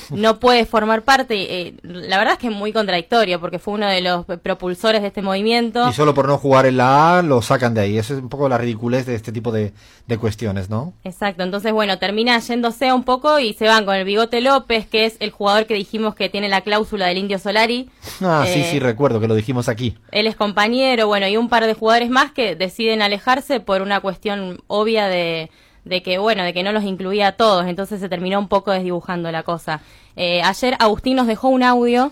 no 0.09 0.39
puede 0.39 0.65
formar 0.65 1.03
parte. 1.03 1.61
Eh, 1.61 1.73
la 1.83 2.17
verdad 2.17 2.33
es 2.33 2.39
que 2.39 2.47
es 2.47 2.53
muy 2.53 2.73
contradictorio 2.73 3.39
porque 3.39 3.59
fue 3.59 3.75
uno 3.75 3.87
de 3.87 4.01
los 4.01 4.25
propulsores 4.25 5.01
de 5.01 5.07
este 5.07 5.21
movimiento. 5.21 5.89
Y 5.89 5.93
solo 5.93 6.13
por 6.13 6.27
no 6.27 6.37
jugar 6.37 6.65
en 6.65 6.77
la 6.77 7.17
A 7.17 7.21
lo 7.21 7.41
sacan 7.41 7.73
de 7.73 7.81
ahí. 7.81 7.97
Eso 7.97 8.13
es 8.13 8.21
un 8.21 8.29
poco 8.29 8.49
la 8.49 8.57
ridiculez 8.57 9.05
de 9.05 9.15
este 9.15 9.31
tipo 9.31 9.51
de, 9.51 9.73
cuestiones, 10.19 10.69
¿no? 10.69 10.93
Exacto. 11.05 11.41
Entonces, 11.41 11.71
bueno, 11.71 11.97
termina 11.97 12.37
yéndose 12.37 12.91
un 12.91 13.05
poco 13.05 13.39
y 13.39 13.53
se 13.53 13.65
van 13.65 13.85
con 13.85 13.95
el 13.95 14.03
Bigote 14.03 14.41
López, 14.41 14.85
que 14.85 15.05
es 15.05 15.15
el 15.21 15.31
jugador 15.31 15.65
que 15.67 15.73
dijimos 15.73 16.15
que 16.15 16.27
tiene 16.27 16.49
la 16.49 16.61
cláusula 16.61 17.07
del 17.07 17.17
Indio 17.17 17.39
Solari. 17.39 17.89
Ah, 18.21 18.43
sí, 18.45 18.61
sí, 18.63 18.77
eh, 18.77 18.79
recuerdo 18.81 19.21
que 19.21 19.29
lo 19.29 19.35
dijimos 19.35 19.69
aquí. 19.69 19.97
Él 20.11 20.27
es 20.27 20.35
compañero, 20.35 21.07
bueno, 21.07 21.27
y 21.29 21.37
un 21.37 21.47
par 21.47 21.65
de 21.65 21.73
jugadores 21.73 22.09
más 22.09 22.33
que 22.33 22.57
deciden 22.57 23.01
alejarse 23.01 23.61
por 23.61 23.81
una 23.81 24.01
cuestión 24.01 24.61
obvia 24.67 25.07
de 25.07 25.49
de 25.85 26.03
que 26.03 26.17
bueno, 26.17 26.43
de 26.43 26.53
que 26.53 26.63
no 26.63 26.71
los 26.71 26.83
incluía 26.83 27.27
a 27.27 27.31
todos, 27.33 27.65
entonces 27.65 27.99
se 27.99 28.09
terminó 28.09 28.39
un 28.39 28.47
poco 28.47 28.71
desdibujando 28.71 29.31
la 29.31 29.43
cosa. 29.43 29.81
Eh, 30.15 30.41
ayer 30.41 30.75
Agustín 30.79 31.15
nos 31.15 31.27
dejó 31.27 31.49
un 31.49 31.63
audio 31.63 32.11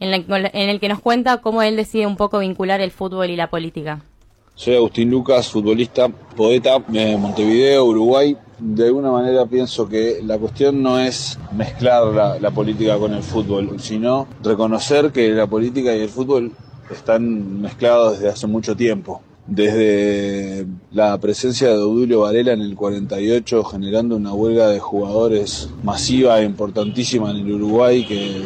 en, 0.00 0.24
en 0.28 0.68
el 0.68 0.80
que 0.80 0.88
nos 0.88 1.00
cuenta 1.00 1.38
cómo 1.38 1.62
él 1.62 1.76
decide 1.76 2.06
un 2.06 2.16
poco 2.16 2.38
vincular 2.38 2.80
el 2.80 2.90
fútbol 2.90 3.30
y 3.30 3.36
la 3.36 3.50
política. 3.50 4.02
Soy 4.54 4.76
Agustín 4.76 5.10
Lucas, 5.10 5.48
futbolista, 5.48 6.08
poeta 6.08 6.78
de 6.88 7.16
Montevideo, 7.16 7.84
Uruguay. 7.84 8.36
De 8.58 8.86
alguna 8.86 9.10
manera 9.10 9.46
pienso 9.46 9.88
que 9.88 10.20
la 10.22 10.38
cuestión 10.38 10.82
no 10.82 10.98
es 10.98 11.38
mezclar 11.52 12.04
la, 12.06 12.38
la, 12.38 12.50
política 12.50 12.98
con 12.98 13.12
el 13.14 13.22
fútbol, 13.22 13.80
sino 13.80 14.28
reconocer 14.42 15.10
que 15.10 15.30
la 15.30 15.46
política 15.46 15.96
y 15.96 16.02
el 16.02 16.08
fútbol 16.08 16.52
están 16.90 17.60
mezclados 17.60 18.12
desde 18.12 18.28
hace 18.28 18.46
mucho 18.46 18.76
tiempo 18.76 19.22
desde 19.46 20.66
la 20.92 21.18
presencia 21.18 21.68
de 21.68 21.74
Odulio 21.74 22.20
Varela 22.20 22.52
en 22.52 22.60
el 22.60 22.76
48 22.76 23.64
generando 23.64 24.16
una 24.16 24.32
huelga 24.32 24.68
de 24.68 24.78
jugadores 24.78 25.68
masiva 25.82 26.40
e 26.40 26.44
importantísima 26.44 27.30
en 27.30 27.38
el 27.38 27.52
Uruguay 27.52 28.06
que 28.06 28.42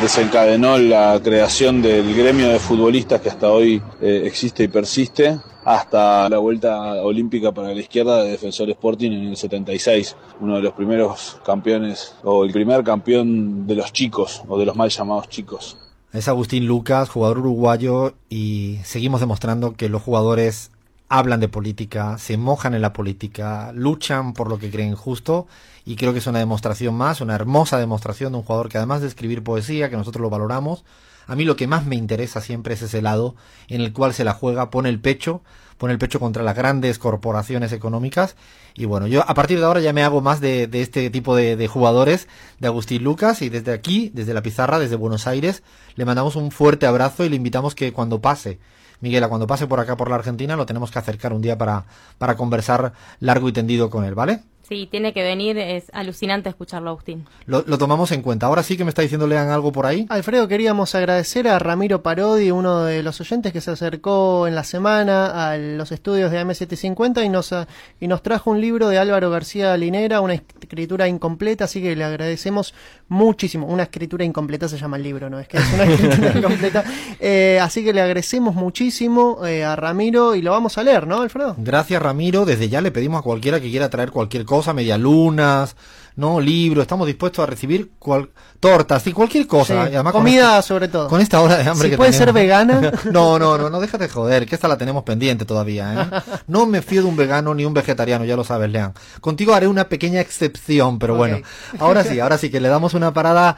desencadenó 0.00 0.78
la 0.78 1.20
creación 1.22 1.82
del 1.82 2.14
gremio 2.14 2.48
de 2.48 2.58
futbolistas 2.58 3.20
que 3.20 3.28
hasta 3.28 3.50
hoy 3.50 3.82
eh, 4.00 4.22
existe 4.24 4.64
y 4.64 4.68
persiste 4.68 5.38
hasta 5.64 6.28
la 6.28 6.38
vuelta 6.38 7.02
olímpica 7.02 7.52
para 7.52 7.68
la 7.68 7.80
izquierda 7.80 8.22
de 8.22 8.32
Defensor 8.32 8.68
Sporting 8.70 9.12
en 9.12 9.28
el 9.28 9.36
76, 9.36 10.16
uno 10.40 10.56
de 10.56 10.62
los 10.62 10.74
primeros 10.74 11.40
campeones 11.44 12.14
o 12.22 12.44
el 12.44 12.52
primer 12.52 12.84
campeón 12.84 13.66
de 13.66 13.74
los 13.74 13.92
chicos 13.92 14.42
o 14.46 14.58
de 14.58 14.66
los 14.66 14.76
mal 14.76 14.90
llamados 14.90 15.28
chicos. 15.28 15.83
Es 16.14 16.28
Agustín 16.28 16.68
Lucas, 16.68 17.08
jugador 17.08 17.38
uruguayo, 17.40 18.14
y 18.28 18.78
seguimos 18.84 19.18
demostrando 19.18 19.74
que 19.74 19.88
los 19.88 20.00
jugadores 20.00 20.70
hablan 21.08 21.40
de 21.40 21.48
política, 21.48 22.18
se 22.18 22.36
mojan 22.36 22.72
en 22.74 22.82
la 22.82 22.92
política, 22.92 23.72
luchan 23.74 24.32
por 24.32 24.48
lo 24.48 24.60
que 24.60 24.70
creen 24.70 24.94
justo, 24.94 25.48
y 25.84 25.96
creo 25.96 26.12
que 26.12 26.20
es 26.20 26.26
una 26.28 26.38
demostración 26.38 26.94
más, 26.94 27.20
una 27.20 27.34
hermosa 27.34 27.78
demostración 27.78 28.30
de 28.30 28.38
un 28.38 28.44
jugador 28.44 28.68
que 28.68 28.78
además 28.78 29.00
de 29.00 29.08
escribir 29.08 29.42
poesía, 29.42 29.90
que 29.90 29.96
nosotros 29.96 30.22
lo 30.22 30.30
valoramos, 30.30 30.84
a 31.26 31.36
mí 31.36 31.44
lo 31.44 31.56
que 31.56 31.66
más 31.66 31.86
me 31.86 31.96
interesa 31.96 32.40
siempre 32.40 32.74
es 32.74 32.82
ese 32.82 33.02
lado 33.02 33.34
en 33.68 33.80
el 33.80 33.92
cual 33.92 34.14
se 34.14 34.24
la 34.24 34.32
juega, 34.32 34.70
pone 34.70 34.88
el 34.88 35.00
pecho, 35.00 35.42
pone 35.78 35.92
el 35.92 35.98
pecho 35.98 36.20
contra 36.20 36.42
las 36.42 36.56
grandes 36.56 36.98
corporaciones 36.98 37.72
económicas. 37.72 38.36
Y 38.74 38.84
bueno, 38.84 39.06
yo 39.06 39.28
a 39.28 39.34
partir 39.34 39.58
de 39.58 39.64
ahora 39.64 39.80
ya 39.80 39.92
me 39.92 40.02
hago 40.02 40.20
más 40.20 40.40
de, 40.40 40.68
este 40.72 41.10
tipo 41.10 41.36
de, 41.36 41.66
jugadores, 41.68 42.28
de 42.58 42.66
Agustín 42.66 43.04
Lucas, 43.04 43.42
y 43.42 43.48
desde 43.48 43.72
aquí, 43.72 44.10
desde 44.14 44.34
la 44.34 44.42
pizarra, 44.42 44.78
desde 44.78 44.96
Buenos 44.96 45.26
Aires, 45.26 45.62
le 45.96 46.04
mandamos 46.04 46.36
un 46.36 46.50
fuerte 46.50 46.86
abrazo 46.86 47.24
y 47.24 47.28
le 47.28 47.36
invitamos 47.36 47.74
que 47.74 47.92
cuando 47.92 48.20
pase, 48.20 48.58
Miguela, 49.00 49.28
cuando 49.28 49.46
pase 49.46 49.66
por 49.66 49.80
acá 49.80 49.96
por 49.96 50.08
la 50.08 50.16
Argentina, 50.16 50.56
lo 50.56 50.66
tenemos 50.66 50.90
que 50.90 50.98
acercar 50.98 51.32
un 51.32 51.42
día 51.42 51.58
para, 51.58 51.86
para 52.18 52.36
conversar 52.36 52.92
largo 53.20 53.48
y 53.48 53.52
tendido 53.52 53.90
con 53.90 54.04
él, 54.04 54.14
¿vale? 54.14 54.42
Sí, 54.68 54.88
tiene 54.90 55.12
que 55.12 55.22
venir, 55.22 55.58
es 55.58 55.90
alucinante 55.92 56.48
escucharlo, 56.48 56.88
Agustín. 56.88 57.26
Lo, 57.44 57.62
tomamos 57.76 58.12
en 58.12 58.22
cuenta. 58.22 58.46
Ahora 58.46 58.62
sí 58.62 58.78
que 58.78 58.84
me 58.84 58.88
está 58.88 59.02
diciendo, 59.02 59.26
lean 59.26 59.50
algo 59.50 59.72
por 59.72 59.84
ahí. 59.84 60.06
Alfredo, 60.08 60.48
queríamos 60.48 60.94
agradecer 60.94 61.48
a 61.48 61.58
Ramiro 61.58 62.02
Parodi, 62.02 62.50
uno 62.50 62.84
de 62.84 63.02
los 63.02 63.20
oyentes 63.20 63.52
que 63.52 63.60
se 63.60 63.70
acercó 63.70 64.46
en 64.46 64.54
la 64.54 64.64
semana 64.64 65.50
a 65.50 65.58
los 65.58 65.92
estudios 65.92 66.30
de 66.30 66.42
AM750 66.42 67.26
y 67.26 67.28
nos, 67.28 67.54
y 68.00 68.08
nos 68.08 68.22
trajo 68.22 68.50
un 68.50 68.62
libro 68.62 68.88
de 68.88 68.96
Álvaro 68.96 69.30
García 69.30 69.76
Linera, 69.76 70.22
una 70.22 70.34
escritura 70.34 71.08
incompleta, 71.08 71.64
así 71.64 71.82
que 71.82 71.94
le 71.94 72.04
agradecemos 72.04 72.74
muchísimo. 73.08 73.66
Una 73.66 73.84
escritura 73.84 74.24
incompleta 74.24 74.68
se 74.68 74.78
llama 74.78 74.96
el 74.96 75.02
libro, 75.02 75.28
¿no? 75.28 75.38
Es 75.38 75.48
que 75.48 75.58
es 75.58 75.72
una 75.74 75.84
escritura 75.92 76.32
incompleta. 76.38 76.84
Eh, 77.20 77.58
así 77.60 77.84
que 77.84 77.92
le 77.92 78.00
agradecemos 78.00 78.54
muchísimo 78.54 79.44
eh, 79.46 79.64
a 79.64 79.76
Ramiro 79.76 80.34
y 80.34 80.42
lo 80.42 80.52
vamos 80.52 80.78
a 80.78 80.82
leer, 80.82 81.06
¿no, 81.06 81.20
Alfredo? 81.20 81.54
Gracias, 81.58 82.00
Ramiro. 82.00 82.44
Desde 82.44 82.68
ya 82.68 82.80
le 82.80 82.90
pedimos 82.90 83.20
a 83.20 83.22
cualquiera 83.22 83.60
que 83.60 83.70
quiera 83.70 83.90
traer 83.90 84.10
cualquier 84.10 84.44
cosa, 84.44 84.53
medialunas, 84.74 85.76
¿no? 86.16 86.40
Libros, 86.40 86.82
estamos 86.82 87.06
dispuestos 87.06 87.42
a 87.42 87.46
recibir 87.46 87.92
cual, 87.98 88.30
tortas 88.60 89.06
y 89.06 89.12
cualquier 89.12 89.46
cosa. 89.46 89.90
comida 90.12 90.62
sobre 90.62 90.88
todo. 90.88 91.08
Con 91.08 91.20
esta 91.20 91.40
hora 91.40 91.56
de 91.56 91.68
hambre 91.68 91.90
si 91.90 91.96
puede 91.96 92.12
ser 92.12 92.32
vegana. 92.32 92.92
no, 93.10 93.38
no, 93.38 93.58
no, 93.58 93.68
no 93.68 93.80
déjate 93.80 94.08
joder, 94.08 94.46
que 94.46 94.54
esta 94.54 94.68
la 94.68 94.78
tenemos 94.78 95.02
pendiente 95.02 95.44
todavía, 95.44 95.94
¿eh? 95.94 96.32
No 96.46 96.66
me 96.66 96.82
fío 96.82 97.02
de 97.02 97.08
un 97.08 97.16
vegano 97.16 97.54
ni 97.54 97.64
un 97.64 97.74
vegetariano, 97.74 98.24
ya 98.24 98.36
lo 98.36 98.44
sabes, 98.44 98.70
Lean. 98.70 98.94
Contigo 99.20 99.54
haré 99.54 99.66
una 99.66 99.88
pequeña 99.88 100.20
excepción, 100.20 100.98
pero 100.98 101.16
bueno. 101.16 101.40
Ahora 101.78 102.04
sí, 102.04 102.20
ahora 102.20 102.38
sí 102.38 102.50
que 102.50 102.60
le 102.60 102.68
damos 102.68 102.94
una 102.94 103.12
parada 103.12 103.56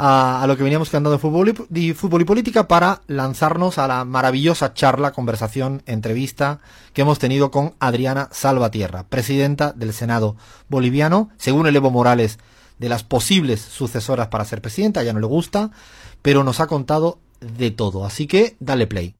a, 0.00 0.44
lo 0.46 0.56
que 0.56 0.62
veníamos 0.62 0.90
cantando 0.90 1.10
de 1.10 1.18
fútbol 1.18 1.66
y, 1.74 1.92
fútbol 1.92 2.22
y 2.22 2.24
política 2.24 2.68
para 2.68 3.02
lanzarnos 3.08 3.78
a 3.78 3.88
la 3.88 4.04
maravillosa 4.04 4.72
charla, 4.72 5.10
conversación, 5.10 5.82
entrevista 5.86 6.60
que 6.92 7.02
hemos 7.02 7.18
tenido 7.18 7.50
con 7.50 7.74
Adriana 7.80 8.28
Salvatierra, 8.30 9.04
presidenta 9.08 9.72
del 9.72 9.92
Senado 9.92 10.36
boliviano, 10.68 11.30
según 11.36 11.66
el 11.66 11.74
Evo 11.74 11.90
Morales, 11.90 12.38
de 12.78 12.88
las 12.88 13.02
posibles 13.02 13.60
sucesoras 13.60 14.28
para 14.28 14.44
ser 14.44 14.62
presidenta, 14.62 15.02
ya 15.02 15.12
no 15.12 15.18
le 15.18 15.26
gusta, 15.26 15.72
pero 16.22 16.44
nos 16.44 16.60
ha 16.60 16.68
contado 16.68 17.18
de 17.40 17.72
todo. 17.72 18.04
Así 18.04 18.28
que 18.28 18.56
dale 18.60 18.86
play. 18.86 19.16